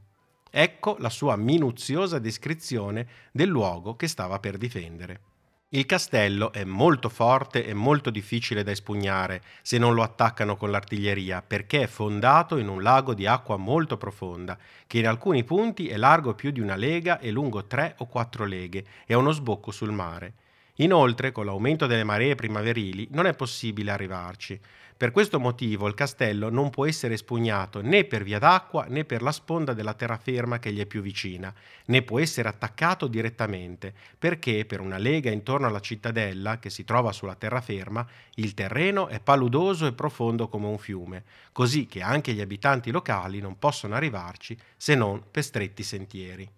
Ecco 0.50 0.96
la 1.00 1.10
sua 1.10 1.36
minuziosa 1.36 2.18
descrizione 2.18 3.08
del 3.32 3.50
luogo 3.50 3.96
che 3.96 4.08
stava 4.08 4.40
per 4.40 4.58
difendere. 4.58 5.37
Il 5.72 5.86
castello 5.86 6.54
è 6.54 6.64
molto 6.64 7.10
forte 7.10 7.66
e 7.66 7.74
molto 7.74 8.10
difficile 8.10 8.64
da 8.64 8.72
espugnare 8.72 9.42
se 9.62 9.78
non 9.78 9.94
lo 9.94 10.02
attaccano 10.02 10.56
con 10.56 10.72
l'artiglieria 10.72 11.42
perché 11.42 11.82
è 11.82 11.88
fondato 11.88 12.56
in 12.56 12.70
un 12.70 12.82
lago 12.82 13.14
di 13.14 13.26
acqua 13.28 13.58
molto 13.58 13.98
profonda, 13.98 14.58
che 14.88 15.00
in 15.00 15.08
alcuni 15.08 15.44
punti 15.44 15.90
è 15.90 15.98
largo 15.98 16.36
più 16.36 16.52
di 16.52 16.62
una 16.62 16.78
lega 16.78 17.20
e 17.20 17.32
lungo 17.32 17.66
tre 17.66 17.96
o 17.98 18.06
quattro 18.06 18.46
leghe 18.46 18.86
e 19.06 19.14
ha 19.14 19.18
uno 19.18 19.32
sbocco 19.32 19.72
sul 19.72 19.92
mare. 19.92 20.36
Inoltre, 20.76 21.34
con 21.34 21.46
l'aumento 21.46 21.86
delle 21.86 22.06
maree 22.06 22.36
primaverili, 22.36 23.10
non 23.12 23.26
è 23.26 23.34
possibile 23.34 23.92
arrivarci. 23.92 24.58
Per 24.98 25.12
questo 25.12 25.40
motivo 25.40 25.88
il 25.88 25.94
castello 25.94 26.50
non 26.50 26.72
può 26.72 26.88
essere 26.88 27.14
espugnato 27.14 27.82
né 27.84 28.04
per 28.06 28.24
via 28.24 28.40
d'acqua 28.40 28.86
né 28.86 29.06
per 29.06 29.22
la 29.22 29.32
sponda 29.32 29.74
della 29.74 29.94
terraferma 29.94 30.58
che 30.58 30.72
gli 30.74 30.80
è 30.80 30.88
più 30.88 31.02
vicina, 31.02 31.54
né 31.86 32.02
può 32.02 32.20
essere 32.20 32.50
attaccato 32.50 33.06
direttamente, 33.06 33.94
perché 34.18 34.66
per 34.66 34.80
una 34.80 34.98
lega 34.98 35.30
intorno 35.30 35.68
alla 35.68 35.82
cittadella, 35.82 36.58
che 36.58 36.72
si 36.72 36.84
trova 36.84 37.12
sulla 37.12 37.36
terraferma, 37.36 38.08
il 38.38 38.56
terreno 38.56 39.08
è 39.08 39.20
paludoso 39.20 39.86
e 39.86 39.94
profondo 39.94 40.48
come 40.48 40.66
un 40.66 40.80
fiume, 40.80 41.26
così 41.52 41.86
che 41.86 42.02
anche 42.02 42.34
gli 42.34 42.42
abitanti 42.42 42.90
locali 42.90 43.40
non 43.40 43.60
possono 43.60 43.94
arrivarci 43.94 44.58
se 44.76 44.96
non 44.96 45.22
per 45.30 45.44
stretti 45.44 45.84
sentieri. 45.84 46.57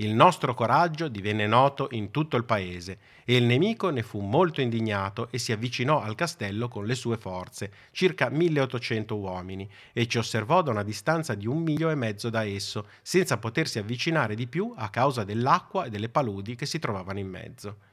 Il 0.00 0.14
nostro 0.14 0.54
coraggio 0.54 1.08
divenne 1.08 1.46
noto 1.46 1.88
in 1.90 2.10
tutto 2.10 2.38
il 2.38 2.44
paese 2.44 2.98
e 3.22 3.36
il 3.36 3.44
nemico 3.44 3.90
ne 3.90 4.02
fu 4.02 4.20
molto 4.20 4.62
indignato 4.62 5.28
e 5.30 5.36
si 5.36 5.52
avvicinò 5.52 6.00
al 6.00 6.14
castello 6.14 6.68
con 6.68 6.86
le 6.86 6.94
sue 6.94 7.18
forze, 7.18 7.70
circa 7.90 8.30
1800 8.30 9.14
uomini, 9.14 9.70
e 9.92 10.06
ci 10.06 10.16
osservò 10.16 10.62
da 10.62 10.70
una 10.70 10.84
distanza 10.84 11.34
di 11.34 11.46
un 11.46 11.58
miglio 11.58 11.90
e 11.90 11.96
mezzo 11.96 12.30
da 12.30 12.44
esso, 12.44 12.86
senza 13.02 13.36
potersi 13.36 13.78
avvicinare 13.78 14.34
di 14.34 14.46
più 14.46 14.72
a 14.74 14.88
causa 14.88 15.22
dell'acqua 15.22 15.84
e 15.84 15.90
delle 15.90 16.08
paludi 16.08 16.54
che 16.54 16.64
si 16.64 16.78
trovavano 16.78 17.18
in 17.18 17.28
mezzo. 17.28 17.89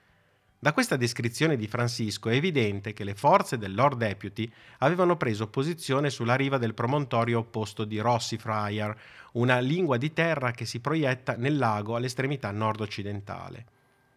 Da 0.60 0.74
questa 0.74 0.96
descrizione 0.98 1.56
di 1.56 1.67
Francisco 1.67 2.30
è 2.30 2.34
evidente 2.34 2.91
che 2.91 3.04
le 3.04 3.13
forze 3.13 3.60
del 3.60 3.76
Lord 3.76 4.00
Deputy 4.00 4.52
avevano 4.80 5.15
preso 5.15 5.50
posizione 5.50 6.10
sulla 6.10 6.34
riva 6.34 6.58
del 6.58 6.74
promontorio 6.74 7.39
opposto 7.39 7.86
di 7.86 8.00
Rossifriar, 8.00 8.98
una 9.34 9.60
lingua 9.60 9.98
di 9.98 10.13
terra 10.13 10.50
che 10.50 10.65
si 10.65 10.80
proietta 10.80 11.36
nel 11.36 11.58
lago 11.58 11.96
all'estremità 11.96 12.50
nord-occidentale. 12.50 13.65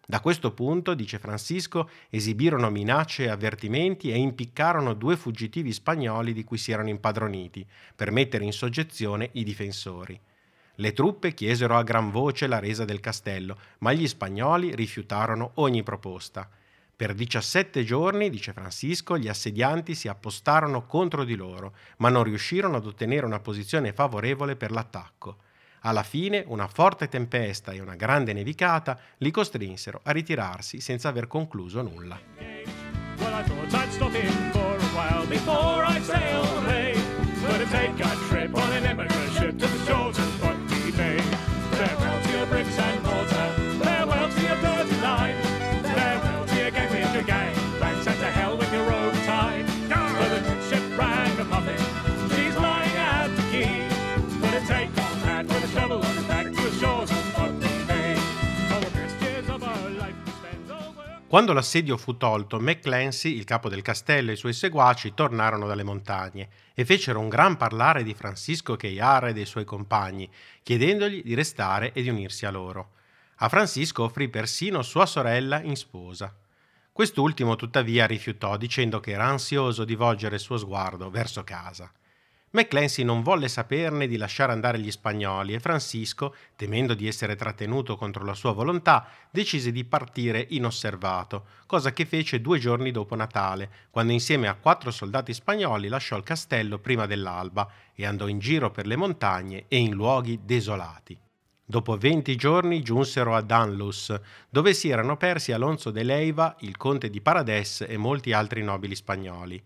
Da 0.03 0.19
questo 0.19 0.51
punto, 0.51 0.95
dice 0.95 1.19
Francisco, 1.19 1.87
esibirono 2.09 2.71
minacce 2.71 3.25
e 3.25 3.29
avvertimenti 3.29 4.11
e 4.11 4.17
impiccarono 4.17 4.95
due 4.95 5.17
fuggitivi 5.17 5.71
spagnoli 5.71 6.33
di 6.33 6.43
cui 6.43 6.57
si 6.57 6.71
erano 6.71 6.89
impadroniti, 6.89 7.63
per 7.95 8.11
mettere 8.11 8.45
in 8.45 8.51
soggezione 8.51 9.29
i 9.33 9.43
difensori. 9.43 10.19
Le 10.81 10.93
truppe 10.93 11.35
chiesero 11.35 11.77
a 11.77 11.83
gran 11.83 12.09
voce 12.09 12.47
la 12.47 12.57
resa 12.57 12.85
del 12.85 12.99
castello, 12.99 13.55
ma 13.81 13.93
gli 13.93 14.07
spagnoli 14.07 14.73
rifiutarono 14.73 15.51
ogni 15.55 15.83
proposta. 15.83 16.49
Per 16.95 17.13
17 17.13 17.83
giorni, 17.83 18.31
dice 18.31 18.51
Francisco, 18.51 19.15
gli 19.15 19.27
assedianti 19.27 19.93
si 19.93 20.07
appostarono 20.07 20.87
contro 20.87 21.23
di 21.23 21.35
loro, 21.35 21.75
ma 21.97 22.09
non 22.09 22.23
riuscirono 22.23 22.77
ad 22.77 22.87
ottenere 22.87 23.27
una 23.27 23.39
posizione 23.39 23.93
favorevole 23.93 24.55
per 24.55 24.71
l'attacco. 24.71 25.37
Alla 25.81 26.01
fine, 26.01 26.43
una 26.47 26.67
forte 26.67 27.07
tempesta 27.07 27.73
e 27.73 27.79
una 27.79 27.93
grande 27.93 28.33
nevicata 28.33 28.97
li 29.17 29.29
costrinsero 29.29 29.99
a 30.01 30.09
ritirarsi 30.09 30.81
senza 30.81 31.09
aver 31.09 31.27
concluso 31.27 31.83
nulla. 31.83 32.19
Well, 40.13 40.30
Quando 61.31 61.53
l'assedio 61.53 61.95
fu 61.95 62.17
tolto, 62.17 62.59
McClancy, 62.59 63.37
il 63.37 63.45
capo 63.45 63.69
del 63.69 63.81
castello 63.81 64.31
e 64.31 64.33
i 64.33 64.35
suoi 64.35 64.51
seguaci 64.51 65.13
tornarono 65.13 65.65
dalle 65.65 65.81
montagne 65.81 66.49
e 66.73 66.83
fecero 66.83 67.21
un 67.21 67.29
gran 67.29 67.55
parlare 67.55 68.03
di 68.03 68.13
Francisco 68.13 68.75
Cheiara 68.75 69.29
e 69.29 69.33
dei 69.33 69.45
suoi 69.45 69.63
compagni, 69.63 70.29
chiedendogli 70.61 71.23
di 71.23 71.33
restare 71.33 71.93
e 71.93 72.01
di 72.01 72.09
unirsi 72.09 72.45
a 72.45 72.51
loro. 72.51 72.95
A 73.35 73.47
Francisco 73.47 74.03
offrì 74.03 74.27
persino 74.27 74.81
sua 74.81 75.05
sorella 75.05 75.61
in 75.61 75.77
sposa. 75.77 76.35
Quest'ultimo 76.91 77.55
tuttavia 77.55 78.05
rifiutò 78.05 78.57
dicendo 78.57 78.99
che 78.99 79.11
era 79.11 79.23
ansioso 79.23 79.85
di 79.85 79.95
volgere 79.95 80.35
il 80.35 80.41
suo 80.41 80.57
sguardo 80.57 81.09
verso 81.09 81.45
casa. 81.45 81.89
McClancy 82.53 83.03
non 83.03 83.21
volle 83.21 83.47
saperne 83.47 84.07
di 84.07 84.17
lasciare 84.17 84.51
andare 84.51 84.77
gli 84.77 84.91
spagnoli 84.91 85.53
e 85.53 85.61
Francisco, 85.61 86.35
temendo 86.57 86.93
di 86.93 87.07
essere 87.07 87.37
trattenuto 87.37 87.95
contro 87.95 88.25
la 88.25 88.33
sua 88.33 88.51
volontà, 88.51 89.07
decise 89.29 89.71
di 89.71 89.85
partire 89.85 90.47
inosservato, 90.49 91.45
cosa 91.65 91.93
che 91.93 92.05
fece 92.05 92.41
due 92.41 92.59
giorni 92.59 92.91
dopo 92.91 93.15
Natale, 93.15 93.69
quando 93.89 94.11
insieme 94.11 94.49
a 94.49 94.55
quattro 94.55 94.91
soldati 94.91 95.33
spagnoli 95.33 95.87
lasciò 95.87 96.17
il 96.17 96.23
castello 96.23 96.77
prima 96.79 97.05
dell'alba 97.05 97.71
e 97.95 98.05
andò 98.05 98.27
in 98.27 98.39
giro 98.39 98.69
per 98.69 98.85
le 98.85 98.97
montagne 98.97 99.65
e 99.69 99.77
in 99.77 99.93
luoghi 99.93 100.41
desolati. 100.43 101.17
Dopo 101.63 101.95
20 101.95 102.35
giorni 102.35 102.81
giunsero 102.81 103.33
a 103.33 103.39
Danlus, 103.39 104.13
dove 104.49 104.73
si 104.73 104.89
erano 104.89 105.15
persi 105.15 105.53
Alonso 105.53 105.89
de 105.89 106.03
Leiva, 106.03 106.57
il 106.59 106.75
conte 106.75 107.09
di 107.09 107.21
Parades 107.21 107.85
e 107.87 107.95
molti 107.95 108.33
altri 108.33 108.61
nobili 108.61 108.93
spagnoli. 108.93 109.63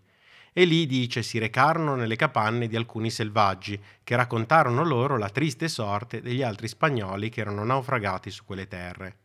E 0.58 0.64
lì, 0.64 0.86
dice, 0.86 1.22
si 1.22 1.36
recarono 1.36 1.96
nelle 1.96 2.16
capanne 2.16 2.66
di 2.66 2.76
alcuni 2.76 3.10
selvaggi, 3.10 3.78
che 4.02 4.16
raccontarono 4.16 4.84
loro 4.84 5.18
la 5.18 5.28
triste 5.28 5.68
sorte 5.68 6.22
degli 6.22 6.40
altri 6.40 6.66
spagnoli 6.66 7.28
che 7.28 7.42
erano 7.42 7.62
naufragati 7.62 8.30
su 8.30 8.42
quelle 8.46 8.66
terre. 8.66 9.16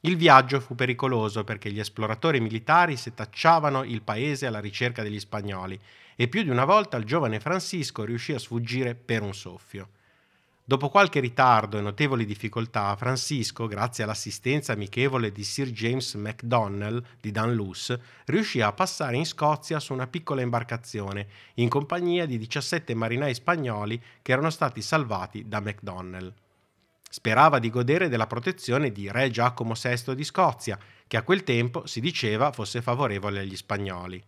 Il 0.00 0.16
viaggio 0.16 0.60
fu 0.60 0.74
pericoloso 0.74 1.44
perché 1.44 1.70
gli 1.70 1.80
esploratori 1.80 2.40
militari 2.40 2.96
setacciavano 2.96 3.84
il 3.84 4.00
paese 4.00 4.46
alla 4.46 4.60
ricerca 4.60 5.02
degli 5.02 5.20
spagnoli 5.20 5.78
e 6.16 6.28
più 6.28 6.42
di 6.42 6.48
una 6.48 6.64
volta 6.64 6.96
il 6.96 7.04
giovane 7.04 7.40
Francisco 7.40 8.02
riuscì 8.02 8.32
a 8.32 8.38
sfuggire 8.38 8.94
per 8.94 9.20
un 9.20 9.34
soffio. 9.34 9.88
Dopo 10.66 10.88
qualche 10.88 11.20
ritardo 11.20 11.76
e 11.76 11.82
notevoli 11.82 12.24
difficoltà, 12.24 12.96
Francisco, 12.96 13.66
grazie 13.66 14.02
all'assistenza 14.02 14.72
amichevole 14.72 15.30
di 15.30 15.44
Sir 15.44 15.68
James 15.68 16.14
MacDonnell 16.14 17.04
di 17.20 17.30
Dunluce, 17.30 18.00
riuscì 18.24 18.62
a 18.62 18.72
passare 18.72 19.16
in 19.16 19.26
Scozia 19.26 19.78
su 19.78 19.92
una 19.92 20.06
piccola 20.06 20.40
imbarcazione, 20.40 21.28
in 21.56 21.68
compagnia 21.68 22.24
di 22.24 22.38
17 22.38 22.94
marinai 22.94 23.34
spagnoli 23.34 24.02
che 24.22 24.32
erano 24.32 24.48
stati 24.48 24.80
salvati 24.80 25.46
da 25.46 25.60
MacDonnell. 25.60 26.32
Sperava 27.10 27.58
di 27.58 27.68
godere 27.68 28.08
della 28.08 28.26
protezione 28.26 28.90
di 28.90 29.12
Re 29.12 29.28
Giacomo 29.28 29.74
VI 29.74 30.14
di 30.14 30.24
Scozia, 30.24 30.78
che 31.06 31.18
a 31.18 31.22
quel 31.24 31.44
tempo 31.44 31.86
si 31.86 32.00
diceva 32.00 32.52
fosse 32.52 32.80
favorevole 32.80 33.40
agli 33.40 33.54
spagnoli. 33.54 34.24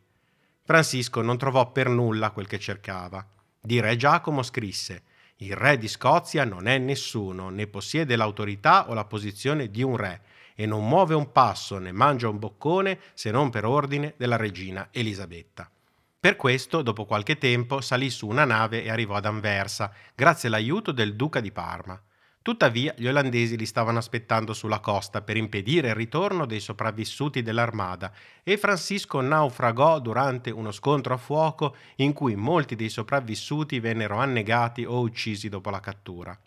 Francisco 0.64 1.22
non 1.22 1.38
trovò 1.38 1.72
per 1.72 1.88
nulla 1.88 2.30
quel 2.30 2.46
che 2.46 2.58
cercava. 2.58 3.26
Di 3.58 3.80
Re 3.80 3.96
Giacomo 3.96 4.42
scrisse 4.42 5.05
il 5.40 5.54
re 5.54 5.76
di 5.76 5.88
Scozia 5.88 6.44
non 6.44 6.66
è 6.66 6.78
nessuno, 6.78 7.50
né 7.50 7.66
possiede 7.66 8.16
l'autorità 8.16 8.88
o 8.88 8.94
la 8.94 9.04
posizione 9.04 9.70
di 9.70 9.82
un 9.82 9.96
re, 9.96 10.22
e 10.54 10.64
non 10.64 10.88
muove 10.88 11.14
un 11.14 11.30
passo 11.32 11.78
né 11.78 11.92
mangia 11.92 12.30
un 12.30 12.38
boccone 12.38 12.98
se 13.12 13.30
non 13.30 13.50
per 13.50 13.66
ordine 13.66 14.14
della 14.16 14.36
regina 14.36 14.88
Elisabetta. 14.90 15.70
Per 16.18 16.36
questo, 16.36 16.80
dopo 16.80 17.04
qualche 17.04 17.36
tempo, 17.36 17.82
salì 17.82 18.08
su 18.08 18.26
una 18.26 18.44
nave 18.44 18.82
e 18.82 18.90
arrivò 18.90 19.14
ad 19.14 19.26
Anversa, 19.26 19.92
grazie 20.14 20.48
all'aiuto 20.48 20.90
del 20.90 21.14
duca 21.14 21.40
di 21.40 21.52
Parma. 21.52 22.00
Tuttavia 22.46 22.94
gli 22.96 23.08
olandesi 23.08 23.56
li 23.56 23.66
stavano 23.66 23.98
aspettando 23.98 24.52
sulla 24.52 24.78
costa 24.78 25.20
per 25.20 25.36
impedire 25.36 25.88
il 25.88 25.96
ritorno 25.96 26.46
dei 26.46 26.60
sopravvissuti 26.60 27.42
dell'armada 27.42 28.12
e 28.44 28.56
Francisco 28.56 29.20
naufragò 29.20 29.98
durante 29.98 30.52
uno 30.52 30.70
scontro 30.70 31.12
a 31.12 31.16
fuoco 31.16 31.74
in 31.96 32.12
cui 32.12 32.36
molti 32.36 32.76
dei 32.76 32.88
sopravvissuti 32.88 33.80
vennero 33.80 34.18
annegati 34.18 34.84
o 34.84 35.00
uccisi 35.00 35.48
dopo 35.48 35.70
la 35.70 35.80
cattura. 35.80 36.38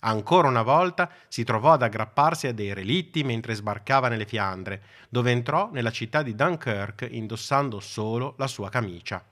Ancora 0.00 0.48
una 0.48 0.62
volta 0.62 1.10
si 1.28 1.44
trovò 1.44 1.72
ad 1.72 1.82
aggrapparsi 1.82 2.46
a 2.46 2.54
dei 2.54 2.72
relitti 2.72 3.22
mentre 3.22 3.52
sbarcava 3.52 4.08
nelle 4.08 4.24
Fiandre, 4.24 4.82
dove 5.10 5.32
entrò 5.32 5.68
nella 5.70 5.90
città 5.90 6.22
di 6.22 6.34
Dunkirk 6.34 7.06
indossando 7.10 7.78
solo 7.78 8.36
la 8.38 8.46
sua 8.46 8.70
camicia. 8.70 9.22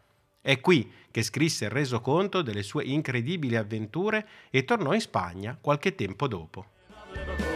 È 0.40 0.59
qui 0.61 0.90
che 1.11 1.22
scrisse 1.22 1.66
il 1.66 1.70
resoconto 1.70 2.40
delle 2.42 2.62
sue 2.62 2.85
incredibili 2.85 3.57
avventure 3.57 4.26
e 4.50 4.64
tornò 4.64 4.94
in 4.94 5.00
Spagna 5.00 5.59
qualche 5.61 5.94
tempo 5.94 6.26
dopo. 6.29 7.49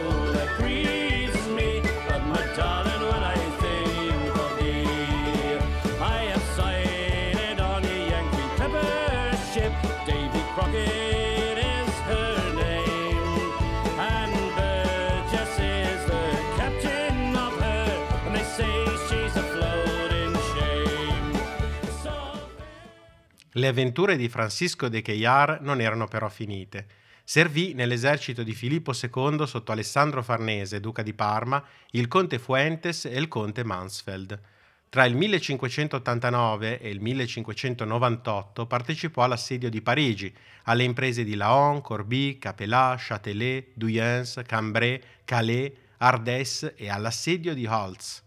Le 23.57 23.67
avventure 23.67 24.17
di 24.17 24.27
Francisco 24.27 24.89
de 24.89 25.01
Cuellar 25.01 25.61
non 25.61 25.79
erano 25.79 26.09
però 26.09 26.27
finite. 26.27 26.87
Servì 27.23 27.73
nell'esercito 27.73 28.43
di 28.43 28.53
Filippo 28.53 28.91
II 28.91 29.47
sotto 29.47 29.71
Alessandro 29.71 30.21
Farnese, 30.21 30.81
duca 30.81 31.01
di 31.01 31.13
Parma, 31.13 31.63
il 31.91 32.09
conte 32.09 32.37
Fuentes 32.37 33.05
e 33.05 33.17
il 33.17 33.29
conte 33.29 33.63
Mansfeld. 33.63 34.37
Tra 34.89 35.05
il 35.05 35.15
1589 35.15 36.81
e 36.81 36.89
il 36.89 36.99
1598 36.99 38.65
partecipò 38.65 39.23
all'assedio 39.23 39.69
di 39.69 39.81
Parigi, 39.81 40.35
alle 40.63 40.83
imprese 40.83 41.23
di 41.23 41.35
Laon, 41.35 41.79
Corbie, 41.79 42.37
Capellat, 42.37 42.99
Châtelet, 42.99 43.67
Duyens, 43.73 44.41
Cambrai, 44.45 45.01
Calais, 45.23 45.71
Ardès 45.99 46.73
e 46.75 46.89
all'assedio 46.89 47.53
di 47.53 47.65
Holtz. 47.65 48.24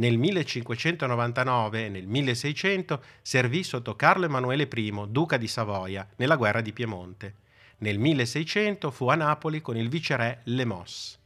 Nel 0.00 0.16
1599 0.16 1.84
e 1.84 1.88
nel 1.90 2.06
1600 2.06 3.02
servì 3.20 3.62
sotto 3.62 3.96
Carlo 3.96 4.24
Emanuele 4.24 4.66
I, 4.72 4.92
duca 5.08 5.36
di 5.36 5.46
Savoia, 5.46 6.08
nella 6.16 6.36
guerra 6.36 6.62
di 6.62 6.72
Piemonte. 6.72 7.34
Nel 7.80 7.98
1600 7.98 8.90
fu 8.90 9.08
a 9.08 9.14
Napoli 9.14 9.60
con 9.60 9.76
il 9.76 9.90
viceré 9.90 10.40
Lemos. 10.44 11.18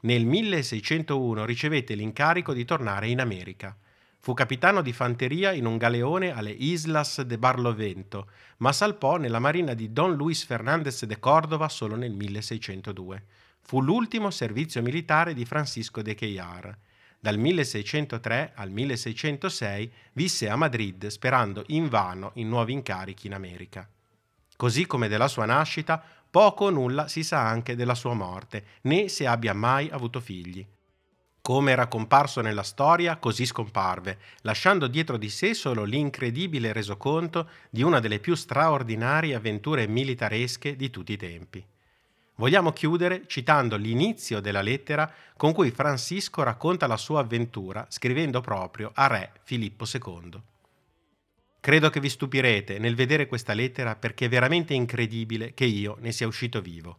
Nel 0.00 0.26
1601 0.26 1.46
ricevette 1.46 1.94
l'incarico 1.94 2.52
di 2.52 2.66
tornare 2.66 3.08
in 3.08 3.20
America. 3.20 3.74
Fu 4.18 4.34
capitano 4.34 4.82
di 4.82 4.92
fanteria 4.92 5.52
in 5.52 5.64
un 5.64 5.78
galeone 5.78 6.30
alle 6.30 6.50
Islas 6.50 7.22
de 7.22 7.38
Barlovento, 7.38 8.28
ma 8.58 8.72
salpò 8.72 9.16
nella 9.16 9.38
marina 9.38 9.72
di 9.72 9.94
Don 9.94 10.14
Luis 10.14 10.44
Fernández 10.44 11.04
de 11.06 11.18
Cordova 11.18 11.70
solo 11.70 11.96
nel 11.96 12.12
1602. 12.12 13.24
Fu 13.62 13.80
l'ultimo 13.80 14.30
servizio 14.30 14.82
militare 14.82 15.32
di 15.32 15.46
Francisco 15.46 16.02
de 16.02 16.14
Cuellar. 16.14 16.78
Dal 17.24 17.38
1603 17.38 18.50
al 18.56 18.72
1606 18.72 19.92
visse 20.14 20.48
a 20.48 20.56
Madrid 20.56 21.06
sperando 21.06 21.62
invano 21.68 22.32
in 22.34 22.48
nuovi 22.48 22.72
incarichi 22.72 23.28
in 23.28 23.34
America. 23.34 23.88
Così 24.56 24.88
come 24.88 25.06
della 25.06 25.28
sua 25.28 25.44
nascita, 25.44 26.02
poco 26.28 26.64
o 26.64 26.70
nulla 26.70 27.06
si 27.06 27.22
sa 27.22 27.46
anche 27.46 27.76
della 27.76 27.94
sua 27.94 28.14
morte, 28.14 28.64
né 28.82 29.06
se 29.06 29.28
abbia 29.28 29.54
mai 29.54 29.88
avuto 29.88 30.18
figli. 30.18 30.66
Come 31.40 31.70
era 31.70 31.86
comparso 31.86 32.40
nella 32.40 32.64
storia, 32.64 33.16
così 33.18 33.46
scomparve, 33.46 34.18
lasciando 34.40 34.88
dietro 34.88 35.16
di 35.16 35.28
sé 35.28 35.54
solo 35.54 35.84
l'incredibile 35.84 36.72
resoconto 36.72 37.48
di 37.70 37.84
una 37.84 38.00
delle 38.00 38.18
più 38.18 38.34
straordinarie 38.34 39.36
avventure 39.36 39.86
militaresche 39.86 40.74
di 40.74 40.90
tutti 40.90 41.12
i 41.12 41.16
tempi. 41.16 41.64
Vogliamo 42.36 42.72
chiudere 42.72 43.24
citando 43.26 43.76
l'inizio 43.76 44.40
della 44.40 44.62
lettera 44.62 45.12
con 45.36 45.52
cui 45.52 45.70
Francisco 45.70 46.42
racconta 46.42 46.86
la 46.86 46.96
sua 46.96 47.20
avventura 47.20 47.86
scrivendo 47.88 48.40
proprio 48.40 48.90
a 48.94 49.06
re 49.06 49.32
Filippo 49.42 49.84
II. 49.90 50.40
Credo 51.60 51.90
che 51.90 52.00
vi 52.00 52.08
stupirete 52.08 52.78
nel 52.78 52.96
vedere 52.96 53.26
questa 53.26 53.52
lettera 53.52 53.94
perché 53.94 54.24
è 54.24 54.28
veramente 54.28 54.74
incredibile 54.74 55.54
che 55.54 55.64
io 55.64 55.96
ne 56.00 56.10
sia 56.10 56.26
uscito 56.26 56.60
vivo. 56.60 56.98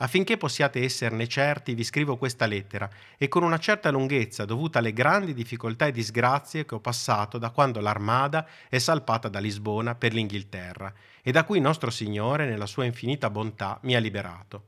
Affinché 0.00 0.36
possiate 0.36 0.82
esserne 0.84 1.26
certi, 1.26 1.74
vi 1.74 1.82
scrivo 1.82 2.16
questa 2.16 2.46
lettera 2.46 2.88
e 3.16 3.26
con 3.26 3.42
una 3.42 3.58
certa 3.58 3.90
lunghezza 3.90 4.44
dovuta 4.44 4.78
alle 4.78 4.92
grandi 4.92 5.34
difficoltà 5.34 5.86
e 5.86 5.92
disgrazie 5.92 6.64
che 6.64 6.76
ho 6.76 6.80
passato 6.80 7.36
da 7.36 7.50
quando 7.50 7.80
l'armada 7.80 8.46
è 8.68 8.78
salpata 8.78 9.28
da 9.28 9.40
Lisbona 9.40 9.96
per 9.96 10.12
l'Inghilterra 10.12 10.92
e 11.20 11.32
da 11.32 11.42
cui 11.42 11.58
nostro 11.58 11.90
Signore, 11.90 12.46
nella 12.46 12.66
sua 12.66 12.84
infinita 12.84 13.28
bontà, 13.28 13.80
mi 13.82 13.96
ha 13.96 13.98
liberato. 13.98 14.62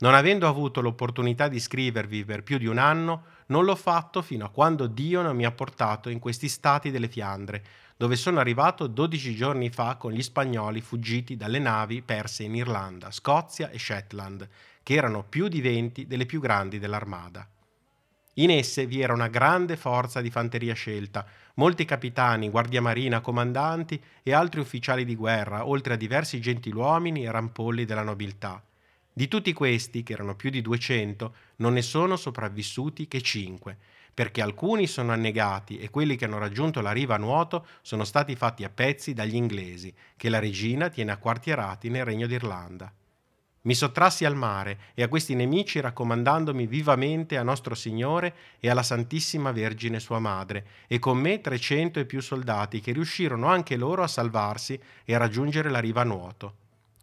Non 0.00 0.14
avendo 0.14 0.48
avuto 0.48 0.80
l'opportunità 0.80 1.46
di 1.46 1.60
scrivervi 1.60 2.24
per 2.24 2.42
più 2.42 2.58
di 2.58 2.66
un 2.66 2.78
anno, 2.78 3.24
non 3.46 3.64
l'ho 3.64 3.76
fatto 3.76 4.22
fino 4.22 4.44
a 4.44 4.50
quando 4.50 4.86
Dio 4.86 5.22
non 5.22 5.34
mi 5.36 5.44
ha 5.44 5.50
portato 5.52 6.08
in 6.08 6.18
questi 6.18 6.48
stati 6.48 6.90
delle 6.90 7.08
Fiandre, 7.08 7.64
dove 7.98 8.14
sono 8.14 8.38
arrivato 8.38 8.86
12 8.86 9.34
giorni 9.34 9.70
fa 9.70 9.96
con 9.96 10.12
gli 10.12 10.22
spagnoli 10.22 10.80
fuggiti 10.80 11.36
dalle 11.36 11.58
navi 11.58 12.00
perse 12.00 12.44
in 12.44 12.54
Irlanda, 12.54 13.10
Scozia 13.10 13.70
e 13.70 13.78
Shetland, 13.80 14.48
che 14.84 14.94
erano 14.94 15.24
più 15.24 15.48
di 15.48 15.60
20 15.60 16.06
delle 16.06 16.24
più 16.24 16.40
grandi 16.40 16.78
dell'armada. 16.78 17.44
In 18.34 18.50
esse 18.50 18.86
vi 18.86 19.00
era 19.00 19.12
una 19.12 19.26
grande 19.26 19.76
forza 19.76 20.20
di 20.20 20.30
fanteria 20.30 20.74
scelta, 20.74 21.26
molti 21.54 21.84
capitani, 21.84 22.50
guardia 22.50 22.80
marina, 22.80 23.20
comandanti 23.20 24.00
e 24.22 24.32
altri 24.32 24.60
ufficiali 24.60 25.04
di 25.04 25.16
guerra, 25.16 25.66
oltre 25.66 25.94
a 25.94 25.96
diversi 25.96 26.40
gentiluomini 26.40 27.24
e 27.24 27.32
rampolli 27.32 27.84
della 27.84 28.04
nobiltà. 28.04 28.62
Di 29.12 29.26
tutti 29.26 29.52
questi, 29.52 30.04
che 30.04 30.12
erano 30.12 30.36
più 30.36 30.50
di 30.50 30.62
200, 30.62 31.34
non 31.56 31.72
ne 31.72 31.82
sono 31.82 32.14
sopravvissuti 32.14 33.08
che 33.08 33.20
cinque, 33.22 33.78
perché 34.18 34.42
alcuni 34.42 34.88
sono 34.88 35.12
annegati 35.12 35.78
e 35.78 35.90
quelli 35.90 36.16
che 36.16 36.24
hanno 36.24 36.38
raggiunto 36.38 36.80
la 36.80 36.90
riva 36.90 37.14
a 37.14 37.18
nuoto 37.18 37.64
sono 37.82 38.02
stati 38.02 38.34
fatti 38.34 38.64
a 38.64 38.68
pezzi 38.68 39.14
dagli 39.14 39.36
inglesi, 39.36 39.94
che 40.16 40.28
la 40.28 40.40
regina 40.40 40.88
tiene 40.88 41.12
acquartierati 41.12 41.88
nel 41.88 42.04
Regno 42.04 42.26
d'Irlanda. 42.26 42.92
Mi 43.60 43.74
sottrassi 43.74 44.24
al 44.24 44.34
mare 44.34 44.80
e 44.94 45.04
a 45.04 45.08
questi 45.08 45.36
nemici 45.36 45.78
raccomandandomi 45.78 46.66
vivamente 46.66 47.36
a 47.36 47.44
nostro 47.44 47.76
Signore 47.76 48.34
e 48.58 48.68
alla 48.68 48.82
Santissima 48.82 49.52
Vergine 49.52 50.00
sua 50.00 50.18
Madre, 50.18 50.66
e 50.88 50.98
con 50.98 51.16
me 51.16 51.40
trecento 51.40 52.00
e 52.00 52.04
più 52.04 52.20
soldati 52.20 52.80
che 52.80 52.90
riuscirono 52.90 53.46
anche 53.46 53.76
loro 53.76 54.02
a 54.02 54.08
salvarsi 54.08 54.76
e 55.04 55.14
a 55.14 55.18
raggiungere 55.18 55.70
la 55.70 55.78
riva 55.78 56.00
a 56.00 56.04
nuoto. 56.04 56.54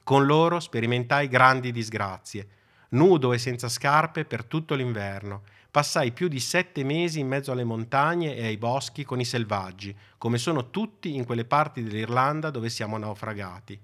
Con 0.03 0.25
loro 0.25 0.59
sperimentai 0.59 1.29
grandi 1.29 1.71
disgrazie, 1.71 2.49
nudo 2.89 3.31
e 3.31 3.37
senza 3.37 3.69
scarpe 3.69 4.25
per 4.25 4.43
tutto 4.43 4.75
l'inverno. 4.75 5.43
Passai 5.75 6.13
più 6.13 6.29
di 6.29 6.39
sette 6.39 6.85
mesi 6.85 7.19
in 7.19 7.27
mezzo 7.27 7.51
alle 7.51 7.65
montagne 7.65 8.33
e 8.33 8.45
ai 8.45 8.55
boschi 8.55 9.03
con 9.03 9.19
i 9.19 9.25
selvaggi, 9.25 9.93
come 10.17 10.37
sono 10.37 10.69
tutti 10.69 11.13
in 11.13 11.25
quelle 11.25 11.43
parti 11.43 11.83
dell'Irlanda 11.83 12.49
dove 12.49 12.69
siamo 12.69 12.97
naufragati. 12.97 13.77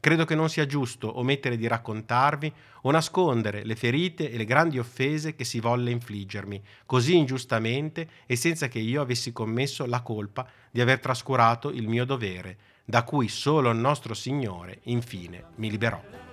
Credo 0.00 0.24
che 0.24 0.34
non 0.34 0.48
sia 0.48 0.64
giusto 0.64 1.18
omettere 1.18 1.58
di 1.58 1.66
raccontarvi 1.66 2.50
o 2.80 2.90
nascondere 2.90 3.62
le 3.62 3.76
ferite 3.76 4.30
e 4.30 4.38
le 4.38 4.46
grandi 4.46 4.78
offese 4.78 5.34
che 5.34 5.44
si 5.44 5.60
volle 5.60 5.90
infliggermi, 5.90 6.62
così 6.86 7.14
ingiustamente 7.14 8.08
e 8.24 8.34
senza 8.34 8.68
che 8.68 8.78
io 8.78 9.02
avessi 9.02 9.34
commesso 9.34 9.84
la 9.84 10.00
colpa 10.00 10.48
di 10.70 10.80
aver 10.80 10.98
trascurato 10.98 11.68
il 11.68 11.88
mio 11.88 12.06
dovere, 12.06 12.56
da 12.86 13.04
cui 13.04 13.28
solo 13.28 13.68
il 13.68 13.76
nostro 13.76 14.14
Signore, 14.14 14.80
infine, 14.84 15.44
mi 15.56 15.68
liberò. 15.68 16.31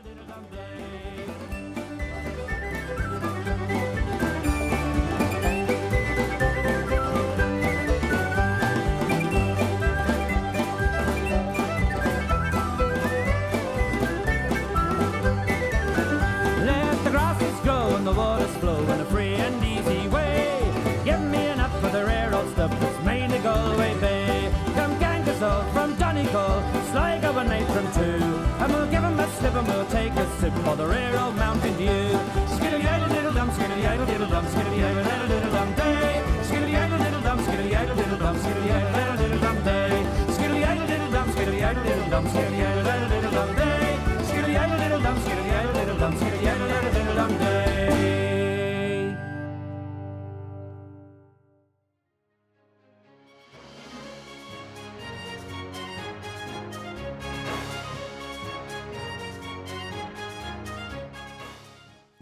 For 30.70 30.76
the 30.76 30.86
rare 30.86 31.20
old 31.20 31.36
Mountain 31.36 31.76
Dew. 31.78 32.10
Skiddly 32.54 32.86
idle 32.86 33.10
diddle 33.10 33.34
dum, 33.34 33.50
skiddly 33.50 33.88
idle 33.88 34.06
diddle 34.06 34.30
dum, 34.30 34.46
skiddly 34.46 34.84
idle 34.84 35.04
diddle 35.04 35.28
diddle 35.28 35.52
dum 35.52 35.74
day. 35.74 36.22
Skiddly 36.48 36.76
idle 36.84 36.98
diddle 37.04 37.22
dum, 37.22 37.40
skiddly 37.46 37.76
idle 37.76 37.96
diddle 37.96 38.18
dum, 38.18 38.36
skiddly 38.38 38.72
idle 38.78 38.94
diddle 38.98 39.18
diddle 39.18 39.40
dum 39.40 39.64
day. 39.64 40.06
Skiddly 40.36 40.64
idle 40.70 40.88
diddle 40.88 41.12
dum, 41.12 41.28
skiddly 41.34 41.64
idle 41.70 41.84
diddle 41.84 42.10
dum, 42.10 42.26
skiddly 42.28 42.60
idle 42.68 42.79